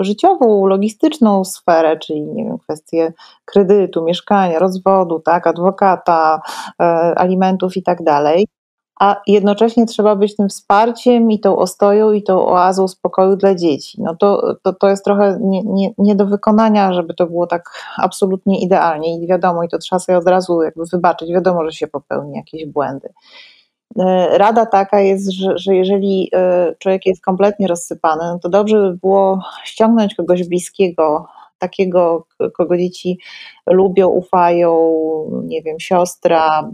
[0.00, 3.12] y, życiową, logistyczną sferę, czyli nie wiem, kwestie
[3.44, 6.40] kredytu, mieszkania, rozwodu, tak, adwokata,
[6.82, 6.84] y,
[7.16, 8.46] alimentów i tak dalej
[9.00, 14.02] a jednocześnie trzeba być tym wsparciem i tą ostoją i tą oazą spokoju dla dzieci.
[14.02, 17.70] No to, to, to jest trochę nie, nie, nie do wykonania, żeby to było tak
[17.96, 21.86] absolutnie idealnie i wiadomo, i to trzeba sobie od razu jakby wybaczyć, wiadomo, że się
[21.86, 23.08] popełni jakieś błędy.
[23.98, 28.76] E, rada taka jest, że, że jeżeli e, człowiek jest kompletnie rozsypany, no to dobrze
[28.76, 33.18] by było ściągnąć kogoś bliskiego, takiego, kogo dzieci
[33.66, 34.92] lubią, ufają,
[35.44, 36.70] nie wiem, siostra,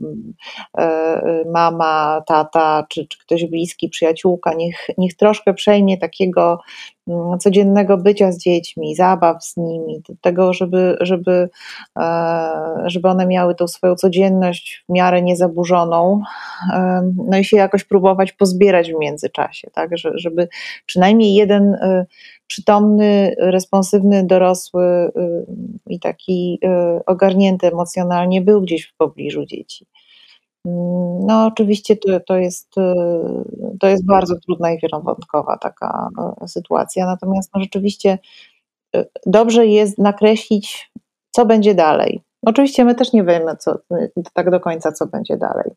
[0.79, 6.61] e, mama, tata, czy, czy ktoś bliski, przyjaciółka, niech, niech troszkę przejmie takiego
[7.09, 11.49] mm, codziennego bycia z dziećmi, zabaw z nimi, tego, żeby, żeby,
[11.99, 12.51] e,
[12.87, 16.23] żeby one miały tą swoją codzienność w miarę niezaburzoną,
[16.73, 20.49] e, no i się jakoś próbować pozbierać w międzyczasie, tak, żeby
[20.87, 21.77] przynajmniej jeden
[22.53, 25.47] przytomny, responsywny, dorosły y,
[25.87, 29.87] i taki y, ogarnięty emocjonalnie był gdzieś w pobliżu dzieci.
[30.67, 36.09] Mm, no, oczywiście to, to, jest, y, to jest bardzo trudna i wielowątkowa taka
[36.47, 38.19] sytuacja, natomiast no, rzeczywiście
[39.27, 40.93] dobrze jest nakreślić,
[41.31, 42.21] co będzie dalej.
[42.47, 43.79] Oczywiście my też nie wiemy co,
[44.33, 45.71] tak do końca, co będzie dalej.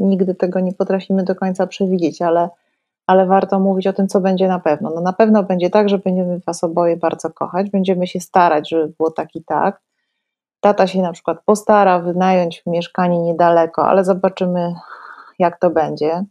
[0.00, 2.48] Nigdy tego nie potrafimy do końca przewidzieć, ale
[3.06, 4.90] ale warto mówić o tym, co będzie na pewno.
[4.94, 8.92] No na pewno będzie tak, że będziemy Was oboje bardzo kochać, będziemy się starać, żeby
[8.98, 9.80] było tak i tak.
[10.60, 14.74] Tata się na przykład postara wynająć mieszkanie niedaleko, ale zobaczymy,
[15.38, 16.24] jak to będzie.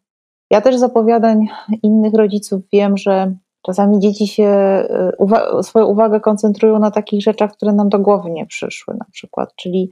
[0.49, 1.47] Ja też z opowiadań
[1.83, 4.43] innych rodziców wiem, że czasami dzieci się
[5.13, 9.05] y, uwa swoją uwagę koncentrują na takich rzeczach, które nam do głowy nie przyszły, na
[9.11, 9.89] przykład, czyli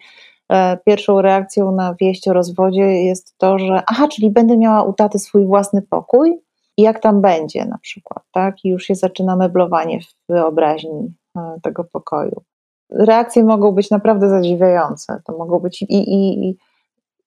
[0.52, 4.94] e, pierwszą reakcją na wieść o rozwodzie jest to, że aha, czyli będę miała u
[4.94, 6.42] taty swój własny pokój,
[6.80, 8.66] i jak tam będzie na przykład, tak?
[8.66, 12.44] I już się zaczyna meblowanie w wyobraźni e, tego pokoju.
[12.90, 15.22] Reakcje mogą być naprawdę zadziwiające.
[15.26, 16.58] To mogą być i, i,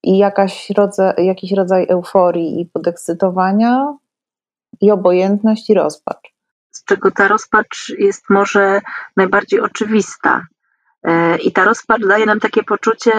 [0.03, 3.97] i jakaś rodzaj, jakiś rodzaj euforii i podekscytowania,
[4.81, 6.33] i obojętność, i rozpacz.
[6.71, 8.81] Z czego ta rozpacz jest może
[9.17, 10.47] najbardziej oczywista.
[11.05, 13.13] E, I ta rozpacz daje nam takie poczucie,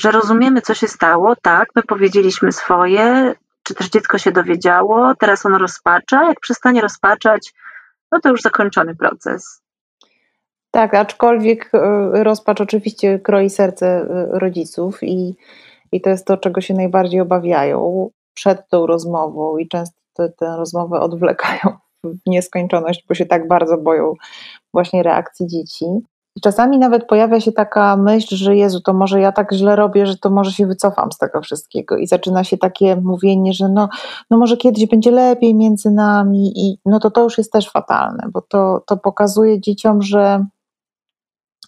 [0.00, 3.34] że rozumiemy, co się stało, tak, my powiedzieliśmy swoje,
[3.70, 6.24] czy też dziecko się dowiedziało, teraz ono rozpacza.
[6.24, 7.52] Jak przestanie rozpaczać,
[8.12, 9.62] no to już zakończony proces.
[10.70, 11.78] Tak, aczkolwiek e,
[12.24, 15.36] rozpacz oczywiście kroi serce e, rodziców i,
[15.92, 21.00] i to jest to, czego się najbardziej obawiają przed tą rozmową i często tę rozmowę
[21.00, 24.14] odwlekają w nieskończoność, bo się tak bardzo boją
[24.72, 25.86] właśnie reakcji dzieci.
[26.36, 30.06] I czasami nawet pojawia się taka myśl, że Jezu, to może ja tak źle robię,
[30.06, 31.96] że to może się wycofam z tego wszystkiego.
[31.96, 33.88] I zaczyna się takie mówienie, że no,
[34.30, 38.28] no może kiedyś będzie lepiej między nami, i no to to już jest też fatalne,
[38.32, 40.46] bo to, to pokazuje dzieciom, że,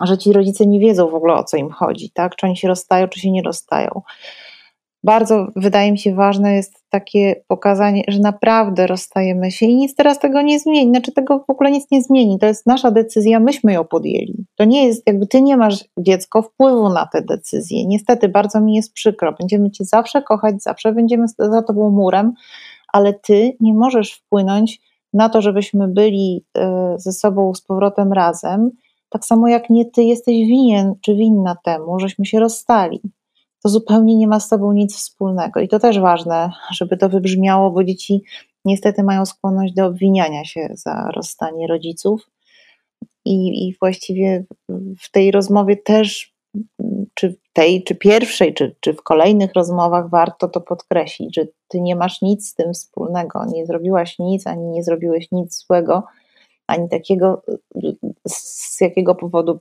[0.01, 2.37] że ci rodzice nie wiedzą w ogóle o co im chodzi, tak?
[2.37, 4.03] Czy oni się rozstają, czy się nie rozstają.
[5.05, 10.19] Bardzo wydaje mi się ważne jest takie pokazanie, że naprawdę rozstajemy się i nic teraz
[10.19, 10.91] tego nie zmieni.
[10.91, 12.39] Znaczy tego w ogóle nic nie zmieni.
[12.39, 14.47] To jest nasza decyzja, myśmy ją podjęli.
[14.57, 17.87] To nie jest jakby ty nie masz dziecko wpływu na te decyzje.
[17.87, 19.35] Niestety bardzo mi jest przykro.
[19.41, 22.33] Będziemy cię zawsze kochać, zawsze będziemy za tobą murem,
[22.93, 24.81] ale ty nie możesz wpłynąć
[25.13, 28.71] na to, żebyśmy byli e, ze sobą z powrotem razem.
[29.09, 33.01] Tak samo jak nie ty jesteś winien czy winna temu, żeśmy się rozstali
[33.63, 35.61] to zupełnie nie ma z sobą nic wspólnego.
[35.61, 38.23] I to też ważne, żeby to wybrzmiało, bo dzieci
[38.65, 42.31] niestety mają skłonność do obwiniania się za rozstanie rodziców.
[43.25, 44.45] I, i właściwie
[44.99, 46.35] w tej rozmowie też,
[47.15, 51.97] czy tej, czy pierwszej, czy, czy w kolejnych rozmowach warto to podkreślić, że ty nie
[51.97, 56.03] masz nic z tym wspólnego, nie zrobiłaś nic, ani nie zrobiłeś nic złego
[56.67, 57.43] ani takiego,
[58.29, 59.59] z jakiego powodu,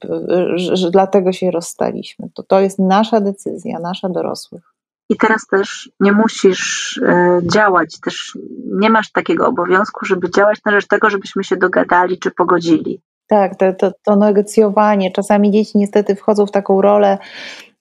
[0.55, 2.30] że, że dlatego się rozstaliśmy.
[2.36, 4.74] To, to jest nasza decyzja, nasza dorosłych.
[5.09, 10.72] I teraz też nie musisz e, działać, też nie masz takiego obowiązku, żeby działać na
[10.72, 13.01] rzecz tego, żebyśmy się dogadali czy pogodzili.
[13.28, 15.12] Tak, to, to, to negocjowanie.
[15.12, 17.18] Czasami dzieci niestety wchodzą w taką rolę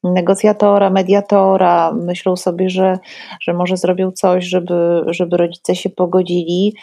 [0.05, 2.99] negocjatora, mediatora, myślą sobie, że,
[3.41, 6.75] że może zrobią coś, żeby, żeby rodzice się pogodzili.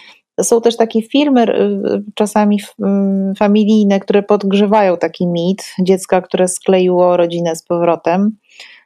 [0.42, 1.46] Są też takie filmy
[2.16, 2.60] czasami
[3.38, 8.38] familijne, które podgrzewają taki mit dziecka, które skleiło rodzinę z powrotem.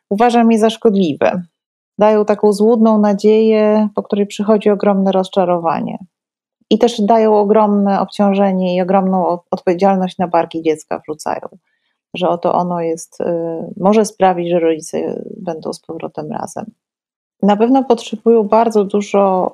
[0.10, 1.42] Uważam je za szkodliwe.
[1.98, 5.98] Dają taką złudną nadzieję, po której przychodzi ogromne rozczarowanie.
[6.70, 11.48] I też dają ogromne obciążenie i ogromną odpowiedzialność na barki dziecka wrzucają.
[12.14, 13.26] Że oto ono jest, y,
[13.78, 16.66] może sprawić, że rodzice będą z powrotem razem
[17.44, 19.52] na pewno potrzebują bardzo dużo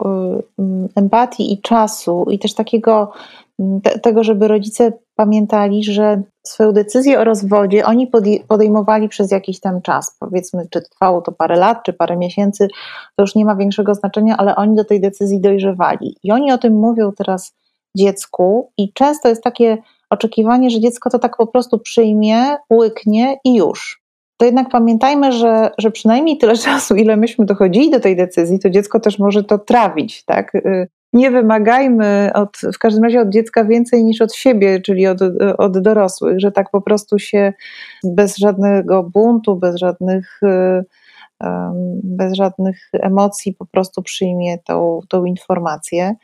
[0.59, 3.11] y, mm, empatii i czasu, i też takiego,
[3.59, 8.11] mm, te, tego, żeby rodzice pamiętali, że swoją decyzję o rozwodzie oni
[8.47, 10.15] podejmowali przez jakiś tam czas.
[10.19, 12.67] Powiedzmy, czy trwało to parę lat, czy parę miesięcy,
[13.15, 16.15] to już nie ma większego znaczenia, ale oni do tej decyzji dojrzewali.
[16.23, 17.53] I oni o tym mówią teraz
[17.97, 19.77] dziecku, i często jest takie
[20.09, 24.06] oczekiwanie, że dziecko to tak po prostu przyjmie, łyknie i już
[24.37, 28.69] to jednak pamiętajmy, że, że przynajmniej tyle czasu, ile myśmy dochodzili do tej decyzji, to
[28.69, 30.55] dziecko też może to trawić, tak?
[30.55, 35.19] Y, nie wymagajmy od, w każdym razie od dziecka więcej niż od siebie, czyli od,
[35.57, 37.53] od dorosłych, że tak po prostu się
[38.03, 40.83] bez żadnego buntu, bez żadnych, y,
[42.03, 46.15] bez żadnych emocji po prostu przyjmie tą, tą informację.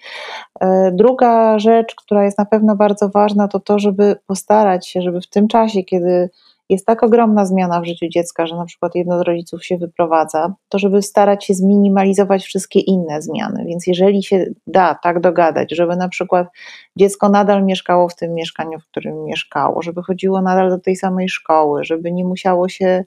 [0.63, 5.21] Y, druga rzecz, która jest na pewno bardzo ważna, to to, żeby postarać się, żeby
[5.21, 6.29] w tym czasie, kiedy
[6.73, 10.53] jest tak ogromna zmiana w życiu dziecka, że na przykład jedno z rodziców się wyprowadza,
[10.69, 13.65] to żeby starać się zminimalizować wszystkie inne zmiany.
[13.65, 16.47] Więc jeżeli się da tak dogadać, żeby na przykład
[16.95, 21.29] dziecko nadal mieszkało w tym mieszkaniu, w którym mieszkało, żeby chodziło nadal do tej samej
[21.29, 23.03] szkoły, żeby nie musiało się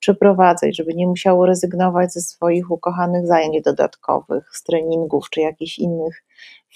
[0.00, 6.22] przeprowadzać, żeby nie musiało rezygnować ze swoich ukochanych zajęć dodatkowych, z treningów czy jakichś innych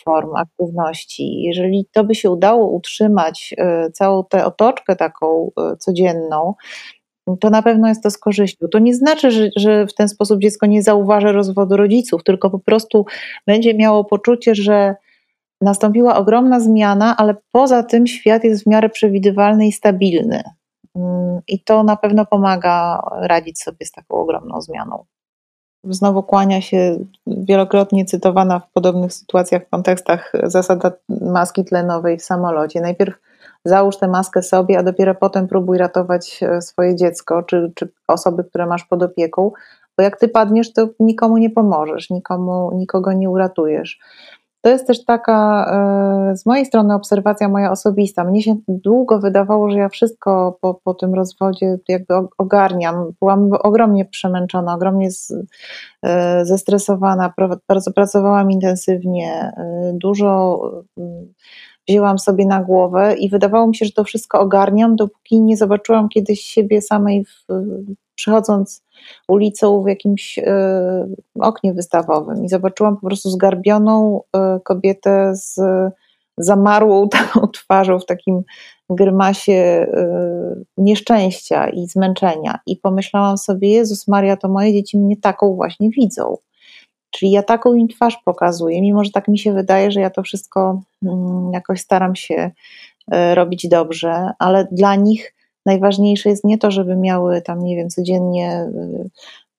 [0.05, 1.43] form aktywności.
[1.43, 6.55] Jeżeli to by się udało utrzymać, e, całą tę otoczkę taką e, codzienną,
[7.41, 8.67] to na pewno jest to z korzyścią.
[8.69, 12.59] To nie znaczy, że, że w ten sposób dziecko nie zauważy rozwodu rodziców, tylko po
[12.59, 13.07] prostu
[13.47, 14.95] będzie miało poczucie, że
[15.61, 20.43] nastąpiła ogromna zmiana, ale poza tym świat jest w miarę przewidywalny i stabilny.
[20.97, 25.05] Mm, I to na pewno pomaga radzić sobie z taką ogromną zmianą
[25.85, 32.81] znowu kłania się wielokrotnie cytowana w podobnych sytuacjach, w kontekstach zasada maski tlenowej w samolocie.
[32.81, 33.15] Najpierw
[33.65, 38.45] załóż tę maskę sobie, a dopiero potem próbuj ratować e, swoje dziecko czy, czy osoby,
[38.45, 39.51] które masz pod opieką,
[39.97, 44.01] bo jak ty padniesz, to nikomu nie pomożesz, nikomu, nikogo nie uratujesz.
[44.63, 45.67] To jest też taka
[46.33, 48.25] e, z mojej strony obserwacja moja osobista.
[48.25, 53.13] Mnie się długo wydawało, że ja wszystko po, po tym rozwodzie jakby ogarniam.
[53.21, 55.35] Byłam ogromnie przemęczona, ogromnie z,
[56.03, 57.33] e, zestresowana,
[57.69, 60.61] bardzo pracowałam intensywnie, e, dużo
[61.89, 66.09] wzięłam sobie na głowę i wydawało mi się, że to wszystko ogarniam, dopóki nie zobaczyłam
[66.09, 67.45] kiedyś siebie samej w,
[68.15, 68.83] przechodząc
[69.29, 70.45] ulicą w jakimś y,
[71.41, 75.61] oknie wystawowym i zobaczyłam po prostu zgarbioną y, kobietę z
[76.39, 77.09] zamarłą
[77.55, 78.43] twarzą w takim
[78.91, 82.59] grymasie y, nieszczęścia i zmęczenia.
[82.67, 86.37] I pomyślałam sobie, Jezus Maria, to moje dzieci mnie taką właśnie widzą.
[87.11, 90.23] Czyli ja taką im twarz pokazuję, mimo że tak mi się wydaje, że ja to
[90.23, 92.51] wszystko mm, jakoś staram się
[93.35, 95.35] robić dobrze, ale dla nich
[95.67, 99.11] najważniejsze jest nie to, żeby miały tam, nie wiem, codziennie y,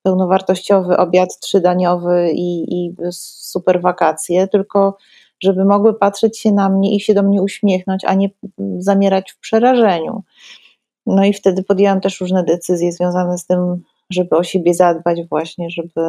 [0.04, 4.98] pełnowartościowy obiad trzydaniowy i, i super wakacje, tylko
[5.44, 8.30] żeby mogły patrzeć się na mnie i się do mnie uśmiechnąć, a nie
[8.78, 10.24] zamierać w przerażeniu.
[11.06, 15.70] No i wtedy podjęłam też różne decyzje związane z tym, żeby o siebie zadbać właśnie,
[15.70, 16.02] żeby,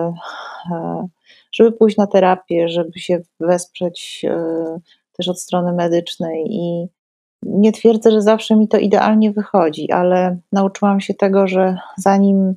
[0.72, 1.09] e,
[1.53, 4.80] żeby pójść na terapię, żeby się wesprzeć e,
[5.16, 6.86] też od strony medycznej i
[7.45, 12.55] nie twierdzę, że zawsze mi to idealnie wychodzi, ale nauczyłam się tego, że zanim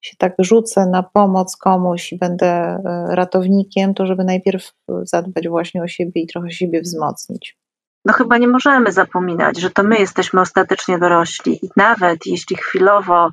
[0.00, 2.80] się tak rzucę na pomoc komuś i będę e,
[3.10, 4.72] ratownikiem, to żeby najpierw
[5.02, 7.58] zadbać właśnie o siebie i trochę siebie wzmocnić.
[8.04, 13.28] No chyba nie możemy zapominać, że to my jesteśmy ostatecznie dorośli i nawet jeśli chwilowo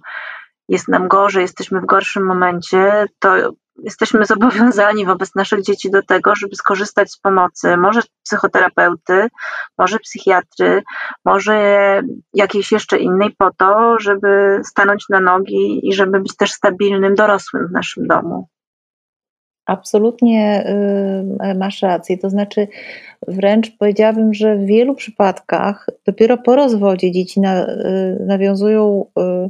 [0.69, 3.51] jest nam gorzej, jesteśmy w gorszym momencie, to
[3.83, 9.27] jesteśmy zobowiązani wobec naszych dzieci do tego, żeby skorzystać z pomocy, może psychoterapeuty,
[9.77, 10.83] może psychiatry,
[11.25, 11.55] może
[12.33, 17.67] jakiejś jeszcze innej po to, żeby stanąć na nogi i żeby być też stabilnym dorosłym
[17.67, 18.47] w naszym domu.
[19.65, 20.65] Absolutnie
[21.51, 22.17] y, masz rację.
[22.17, 22.67] To znaczy,
[23.27, 29.49] wręcz powiedziałabym, że w wielu przypadkach dopiero po rozwodzie dzieci y, nawiązują y,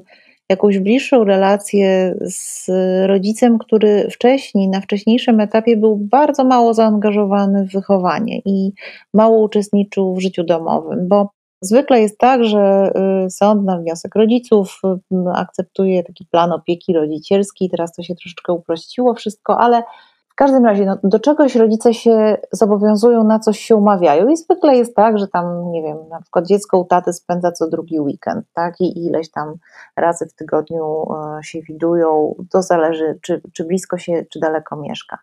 [0.51, 2.69] jakąś bliższą relację z
[3.07, 8.71] rodzicem, który wcześniej, na wcześniejszym etapie był bardzo mało zaangażowany w wychowanie i
[9.13, 11.29] mało uczestniczył w życiu domowym, bo
[11.61, 12.93] zwykle jest tak, że
[13.25, 14.81] y, sąd na wniosek rodziców
[15.11, 17.69] y, akceptuje taki plan opieki rodzicielskiej.
[17.69, 19.83] Teraz to się troszeczkę uprościło wszystko, ale
[20.31, 24.75] w każdym razie, no, do czegoś rodzice się zobowiązują, na coś się umawiają i zwykle
[24.75, 28.45] jest tak, że tam, nie wiem, na przykład dziecko u taty spędza co drugi weekend,
[28.53, 29.55] tak, i ileś tam
[29.97, 35.17] razy w tygodniu e, się widują, to zależy, czy, czy blisko się, czy daleko mieszka.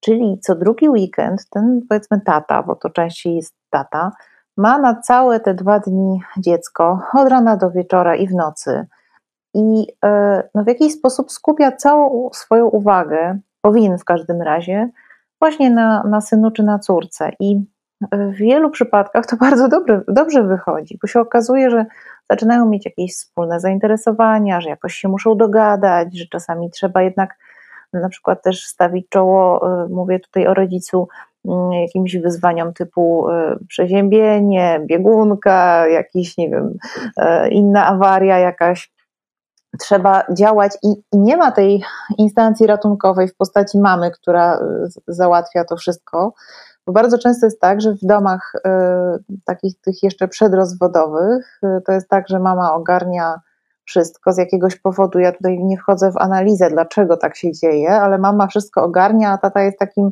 [0.00, 4.12] Czyli co drugi weekend ten, powiedzmy, tata, bo to częściej jest tata,
[4.56, 8.86] ma na całe te dwa dni dziecko, od rana do wieczora i w nocy.
[9.54, 14.88] I e, no, w jakiś sposób skupia całą swoją uwagę powinien w każdym razie,
[15.40, 17.30] właśnie na, na synu czy na córce.
[17.40, 17.64] I
[18.12, 21.86] w wielu przypadkach to bardzo dobrze, dobrze wychodzi, bo się okazuje, że
[22.30, 27.36] zaczynają mieć jakieś wspólne zainteresowania, że jakoś się muszą dogadać, że czasami trzeba jednak
[27.92, 31.08] na przykład też stawić czoło, y, mówię tutaj o rodzicu,
[31.48, 36.74] mm, jakimś wyzwaniom typu y, przeziębienie, biegunka, jakiś, nie wiem,
[37.18, 38.92] y, inna awaria jakaś
[39.80, 41.82] trzeba działać i, nie ma tej
[42.18, 44.60] instancji ratunkowej w postaci mamy, która y,
[45.06, 46.34] załatwia to wszystko.
[46.86, 48.60] Bo bardzo często jest tak, że w domach y,
[49.44, 53.40] takich tych jeszcze przedrozwodowych y, to jest tak, że mama ogarnia
[53.84, 55.18] wszystko z jakiegoś powodu.
[55.18, 59.38] Ja tutaj nie wchodzę w analizę, dlaczego tak się dzieje, ale mama wszystko ogarnia, a
[59.38, 60.10] tata jest takim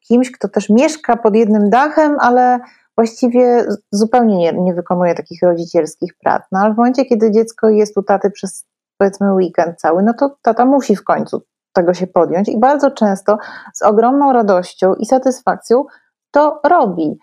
[0.00, 2.60] kimś, kto też mieszka pod jednym dachem, ale
[2.96, 6.42] właściwie zupełnie nie, nie wykonuje takich rodzicielskich prac.
[6.52, 8.64] No ale w momencie, kiedy dziecko jest u taty przez
[8.98, 11.42] powiedzmy weekend cały, no to tata musi w końcu
[11.72, 13.38] tego się podjąć i bardzo często
[13.74, 15.84] z ogromną radością i satysfakcją
[16.30, 17.18] to robi.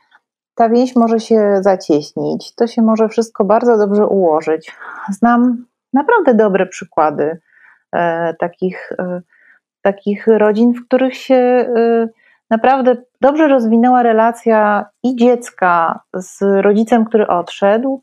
[0.55, 4.77] Ta więź może się zacieśnić, to się może wszystko bardzo dobrze ułożyć.
[5.09, 7.39] Znam naprawdę dobre przykłady
[7.95, 9.21] e, takich, e,
[9.81, 12.07] takich rodzin, w których się e,
[12.49, 18.01] naprawdę dobrze rozwinęła relacja i dziecka z rodzicem, który odszedł,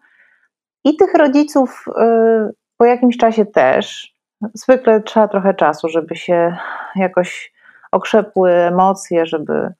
[0.85, 2.51] i tych rodziców e,
[2.83, 4.15] po jakimś czasie też.
[4.55, 6.57] Zwykle trzeba trochę czasu, żeby się
[6.97, 7.53] jakoś
[7.93, 9.73] okrzepły emocje, żeby,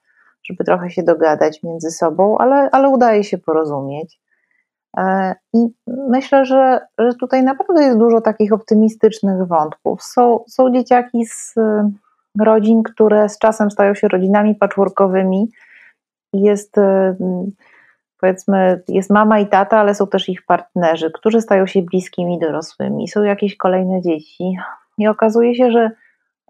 [0.43, 4.19] żeby trochę się dogadać między sobą, ale, ale udaje się porozumieć.
[4.97, 10.03] E, I myślę, że, że tutaj naprawdę jest dużo takich optymistycznych wątków.
[10.03, 11.91] Są, są dzieciaki z e,
[12.39, 15.51] rodzin, które z czasem stają się rodzinami patchworkowymi.
[16.33, 17.15] Jest e,
[18.23, 23.07] powiedzmy, jest mama i tata, ale są też ich partnerzy, którzy stają się bliskimi dorosłymi,
[23.07, 24.57] są jakieś kolejne dzieci.
[24.97, 25.91] I okazuje się, że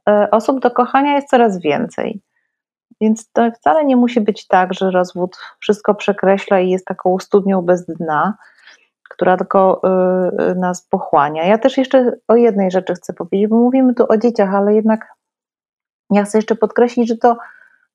[0.09, 2.21] e, osób do kochania jest coraz więcej.
[3.01, 7.61] Więc to wcale nie musi być tak, że rozwód wszystko przekreśla i jest taką studnią
[7.61, 8.34] bez dna,
[9.09, 9.82] która tylko
[10.51, 11.45] y, nas pochłania.
[11.45, 15.07] Ja też jeszcze o jednej rzeczy chcę powiedzieć, bo mówimy tu o dzieciach, ale jednak
[16.09, 17.38] ja chcę jeszcze podkreślić, że to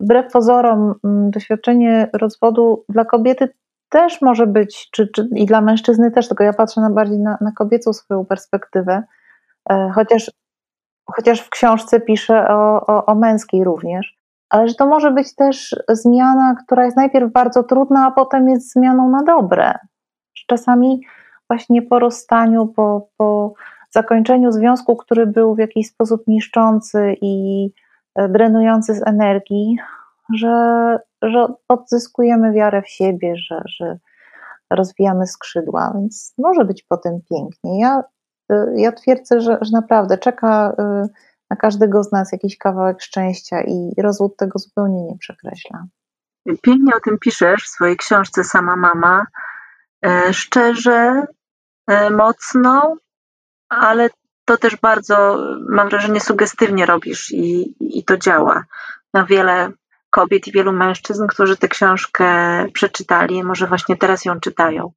[0.01, 3.49] wbrew pozorom doświadczenie rozwodu dla kobiety
[3.89, 7.39] też może być, czy, czy, i dla mężczyzny też, tylko ja patrzę na bardziej na,
[7.41, 9.03] na kobiecą swoją perspektywę,
[9.71, 10.31] e, chociaż,
[11.07, 14.19] chociaż w książce piszę o, o, o męskiej również,
[14.51, 18.73] ale że to może być też zmiana, która jest najpierw bardzo trudna, a potem jest
[18.73, 19.75] zmianą na dobre.
[20.47, 21.01] Czasami
[21.51, 23.55] właśnie po rozstaniu, po, po
[23.91, 27.67] zakończeniu związku, który był w jakiś sposób niszczący i
[28.15, 29.79] e, drenujący z energii,
[30.35, 33.99] że, że odzyskujemy wiarę w siebie, że, że
[34.71, 37.81] rozwijamy skrzydła, więc może być potem pięknie.
[37.81, 38.03] Ja,
[38.53, 40.73] y, ja twierdzę, że, że naprawdę czeka
[41.05, 41.09] y,
[41.51, 45.87] na każdego z nas jakiś kawałek szczęścia i rozwód tego zupełnie nie przekreśla.
[46.63, 49.27] Pięknie o tym piszesz w swojej książce Sama Mama.
[50.07, 51.27] E, szczerze,
[51.87, 52.97] e, mocno,
[53.69, 54.09] ale
[54.45, 58.65] to też bardzo, mam wrażenie, sugestywnie robisz i, i to działa
[59.15, 59.71] na wiele
[60.11, 62.27] kobiet i wielu mężczyzn, którzy tę książkę
[62.73, 64.93] przeczytali, może właśnie teraz ją czytają.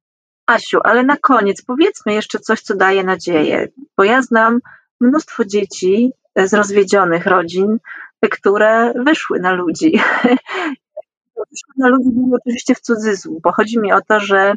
[0.46, 4.58] Asiu, ale na koniec powiedzmy jeszcze coś, co daje nadzieję, bo ja znam
[5.00, 7.78] mnóstwo dzieci z rozwiedzionych rodzin,
[8.30, 9.92] które wyszły na ludzi.
[11.50, 12.08] wyszły na ludzi
[12.40, 14.54] oczywiście w cudzysłów, bo chodzi mi o to, że,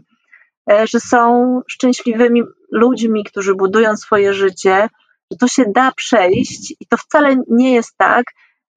[0.72, 4.90] e, że są szczęśliwymi ludźmi, którzy budują swoje życie,
[5.32, 8.26] że to się da przejść i to wcale nie jest tak,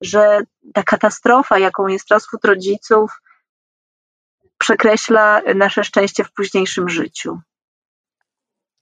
[0.01, 0.41] że
[0.75, 3.23] ta katastrofa, jaką jest rozchód rodziców,
[4.59, 7.39] przekreśla nasze szczęście w późniejszym życiu.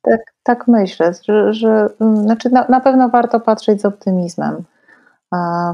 [0.02, 4.64] Tak, tak myślę, że, że mm, znaczy na, na pewno warto patrzeć z optymizmem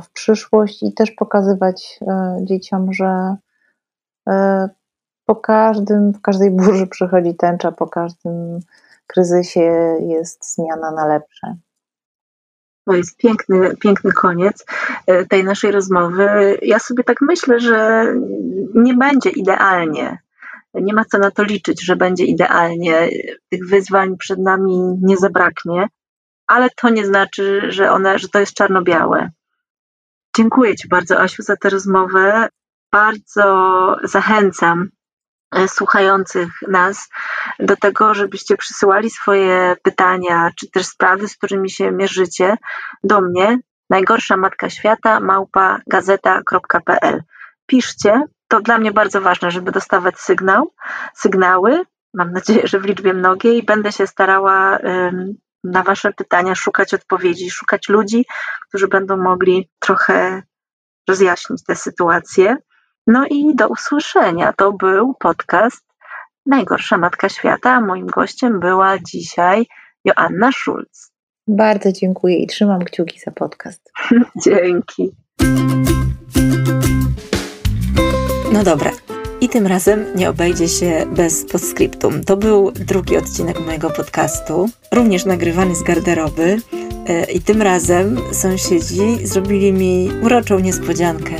[0.02, 3.36] w przyszłość i też pokazywać e, dzieciom, że
[4.28, 4.68] e,
[5.24, 8.60] po każdym, w każdej burzy przychodzi tęcza, po każdym
[9.06, 11.56] kryzysie jest zmiana na lepsze.
[12.84, 14.64] To jest piękny, piękny koniec
[15.06, 16.58] e, tej naszej rozmowy.
[16.62, 18.06] Ja sobie tak myślę, że
[18.74, 20.18] nie będzie idealnie.
[20.74, 23.08] Nie ma co na to liczyć, że będzie idealnie.
[23.48, 25.88] Tych wyzwań przed nami nie zabraknie,
[26.46, 29.30] ale to nie znaczy, że one, że to jest czarno-białe.
[30.36, 32.48] Dziękuję Ci bardzo, Asiu, za tę rozmowę.
[32.92, 34.88] Bardzo zachęcam
[35.66, 37.08] słuchających nas
[37.58, 42.56] do tego, żebyście przysyłali swoje pytania, czy też sprawy, z którymi się mierzycie
[43.04, 43.58] do mnie.
[43.90, 47.22] Najgorsza matka świata, małpa gazeta.pl.
[47.66, 50.74] Piszcie, to dla mnie bardzo ważne, żeby dostawać sygnał,
[51.14, 51.82] sygnały.
[52.14, 53.62] Mam nadzieję, że w liczbie mnogiej.
[53.62, 54.78] Będę się starała
[55.64, 58.26] na Wasze pytania szukać odpowiedzi, szukać ludzi,
[58.68, 60.42] którzy będą mogli trochę
[61.08, 62.56] rozjaśnić tę sytuację.
[63.06, 64.52] No i do usłyszenia.
[64.52, 65.84] To był podcast
[66.46, 69.66] Najgorsza Matka Świata, moim gościem była dzisiaj
[70.04, 71.12] Joanna Schulz.
[71.48, 73.92] Bardzo dziękuję i trzymam kciuki za podcast.
[74.44, 75.10] Dzięki.
[78.52, 78.90] No dobra.
[79.40, 82.24] I tym razem nie obejdzie się bez postscriptum.
[82.24, 86.56] To był drugi odcinek mojego podcastu, również nagrywany z garderoby.
[87.08, 91.34] E, I tym razem sąsiedzi zrobili mi uroczą niespodziankę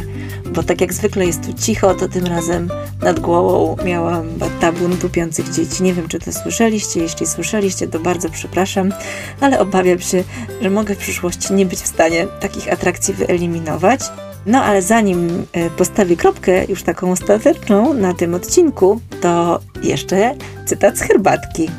[0.53, 2.69] bo tak jak zwykle jest tu cicho, to tym razem
[3.03, 4.27] nad głową miałam
[4.61, 5.83] tabun tupiących dzieci.
[5.83, 7.01] Nie wiem, czy to słyszeliście.
[7.01, 8.93] Jeśli słyszeliście, to bardzo przepraszam,
[9.41, 10.25] ale obawiam się,
[10.61, 14.01] że mogę w przyszłości nie być w stanie takich atrakcji wyeliminować.
[14.47, 20.35] No ale zanim e, postawię kropkę, już taką ostateczną na tym odcinku, to jeszcze
[20.67, 21.71] cytat z herbatki.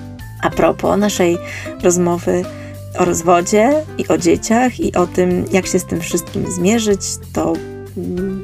[0.43, 1.37] A propos naszej
[1.83, 2.43] rozmowy
[2.99, 7.01] o rozwodzie i o dzieciach i o tym, jak się z tym wszystkim zmierzyć,
[7.33, 7.53] to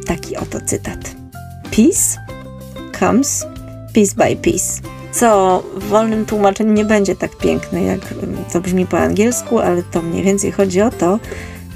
[0.06, 1.16] taki oto cytat.
[1.72, 2.20] Peace
[3.00, 3.46] comes
[3.94, 4.82] piece by piece.
[5.12, 8.00] Co w wolnym tłumaczeniu nie będzie tak piękne, jak
[8.54, 11.20] to brzmi po angielsku, ale to mniej więcej chodzi o to,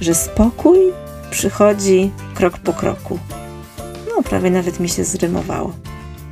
[0.02, 0.78] że spokój
[1.32, 3.20] przychodzi krok po kroku.
[4.10, 5.74] No, prawie nawet mi się zrymowało.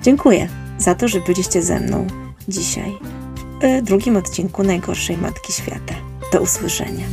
[0.02, 2.08] Dziękuję za to, że byliście ze mną
[2.48, 2.98] dzisiaj
[3.62, 5.94] w drugim odcinku Najgorszej Matki Świata.
[6.34, 7.06] Do usłyszenia.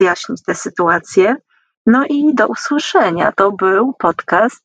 [0.00, 1.36] Wyjaśnić tę sytuację.
[1.86, 3.32] No i do usłyszenia.
[3.32, 4.64] To był podcast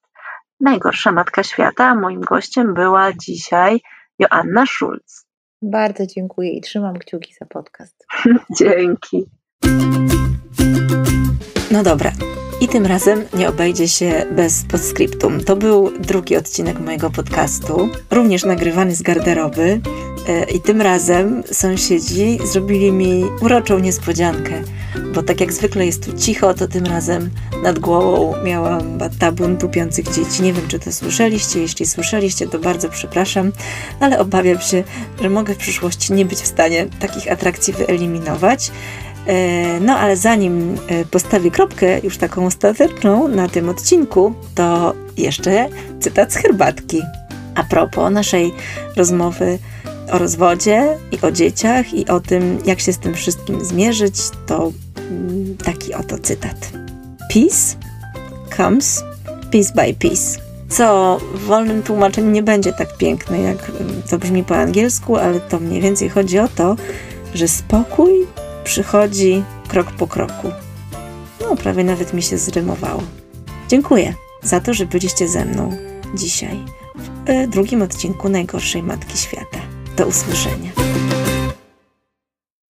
[0.59, 1.85] Najgorsza Matka Świata.
[1.85, 3.79] A moim gościem była dzisiaj
[4.19, 5.25] Joanna Schulz.
[5.61, 8.05] Bardzo dziękuję i trzymam kciuki za podcast.
[8.59, 9.25] Dzięki.
[11.71, 12.11] No dobra.
[12.61, 15.43] I tym razem nie obejdzie się bez postscriptum.
[15.43, 19.81] To był drugi odcinek mojego podcastu, również nagrywany z garderoby.
[20.27, 24.61] E, I tym razem sąsiedzi zrobili mi uroczą niespodziankę,
[25.15, 27.29] bo tak jak zwykle jest tu cicho, to tym razem
[27.63, 30.43] nad głową miałam tabun tupiących dzieci.
[30.43, 31.59] Nie wiem, czy to słyszeliście.
[31.59, 33.51] Jeśli słyszeliście, to bardzo przepraszam,
[33.99, 34.83] ale obawiam się,
[35.21, 38.71] że mogę w przyszłości nie być w stanie takich atrakcji wyeliminować.
[39.27, 45.69] E, no ale zanim e, postawię kropkę, już taką ostateczną na tym odcinku, to jeszcze
[45.99, 47.01] cytat z herbatki.
[47.55, 48.53] A propos naszej
[48.97, 49.59] rozmowy
[50.11, 54.15] o rozwodzie i o dzieciach i o tym, jak się z tym wszystkim zmierzyć,
[54.45, 54.71] to
[55.11, 56.71] mm, taki oto cytat.
[57.33, 57.75] Peace
[58.57, 59.03] comes
[59.51, 60.39] piece by piece.
[60.69, 63.71] Co w wolnym tłumaczeniu nie będzie tak piękne, jak
[64.09, 66.75] to brzmi po angielsku, ale to mniej więcej chodzi o to,
[67.33, 68.11] że spokój
[68.63, 70.51] przychodzi krok po kroku.
[71.41, 73.03] No, prawie nawet mi się zrymowało.
[73.67, 75.77] Dziękuję za to, że byliście ze mną
[76.15, 79.59] dzisiaj w e, drugim odcinku Najgorszej Matki Świata.
[79.97, 80.90] Do usłyszenia.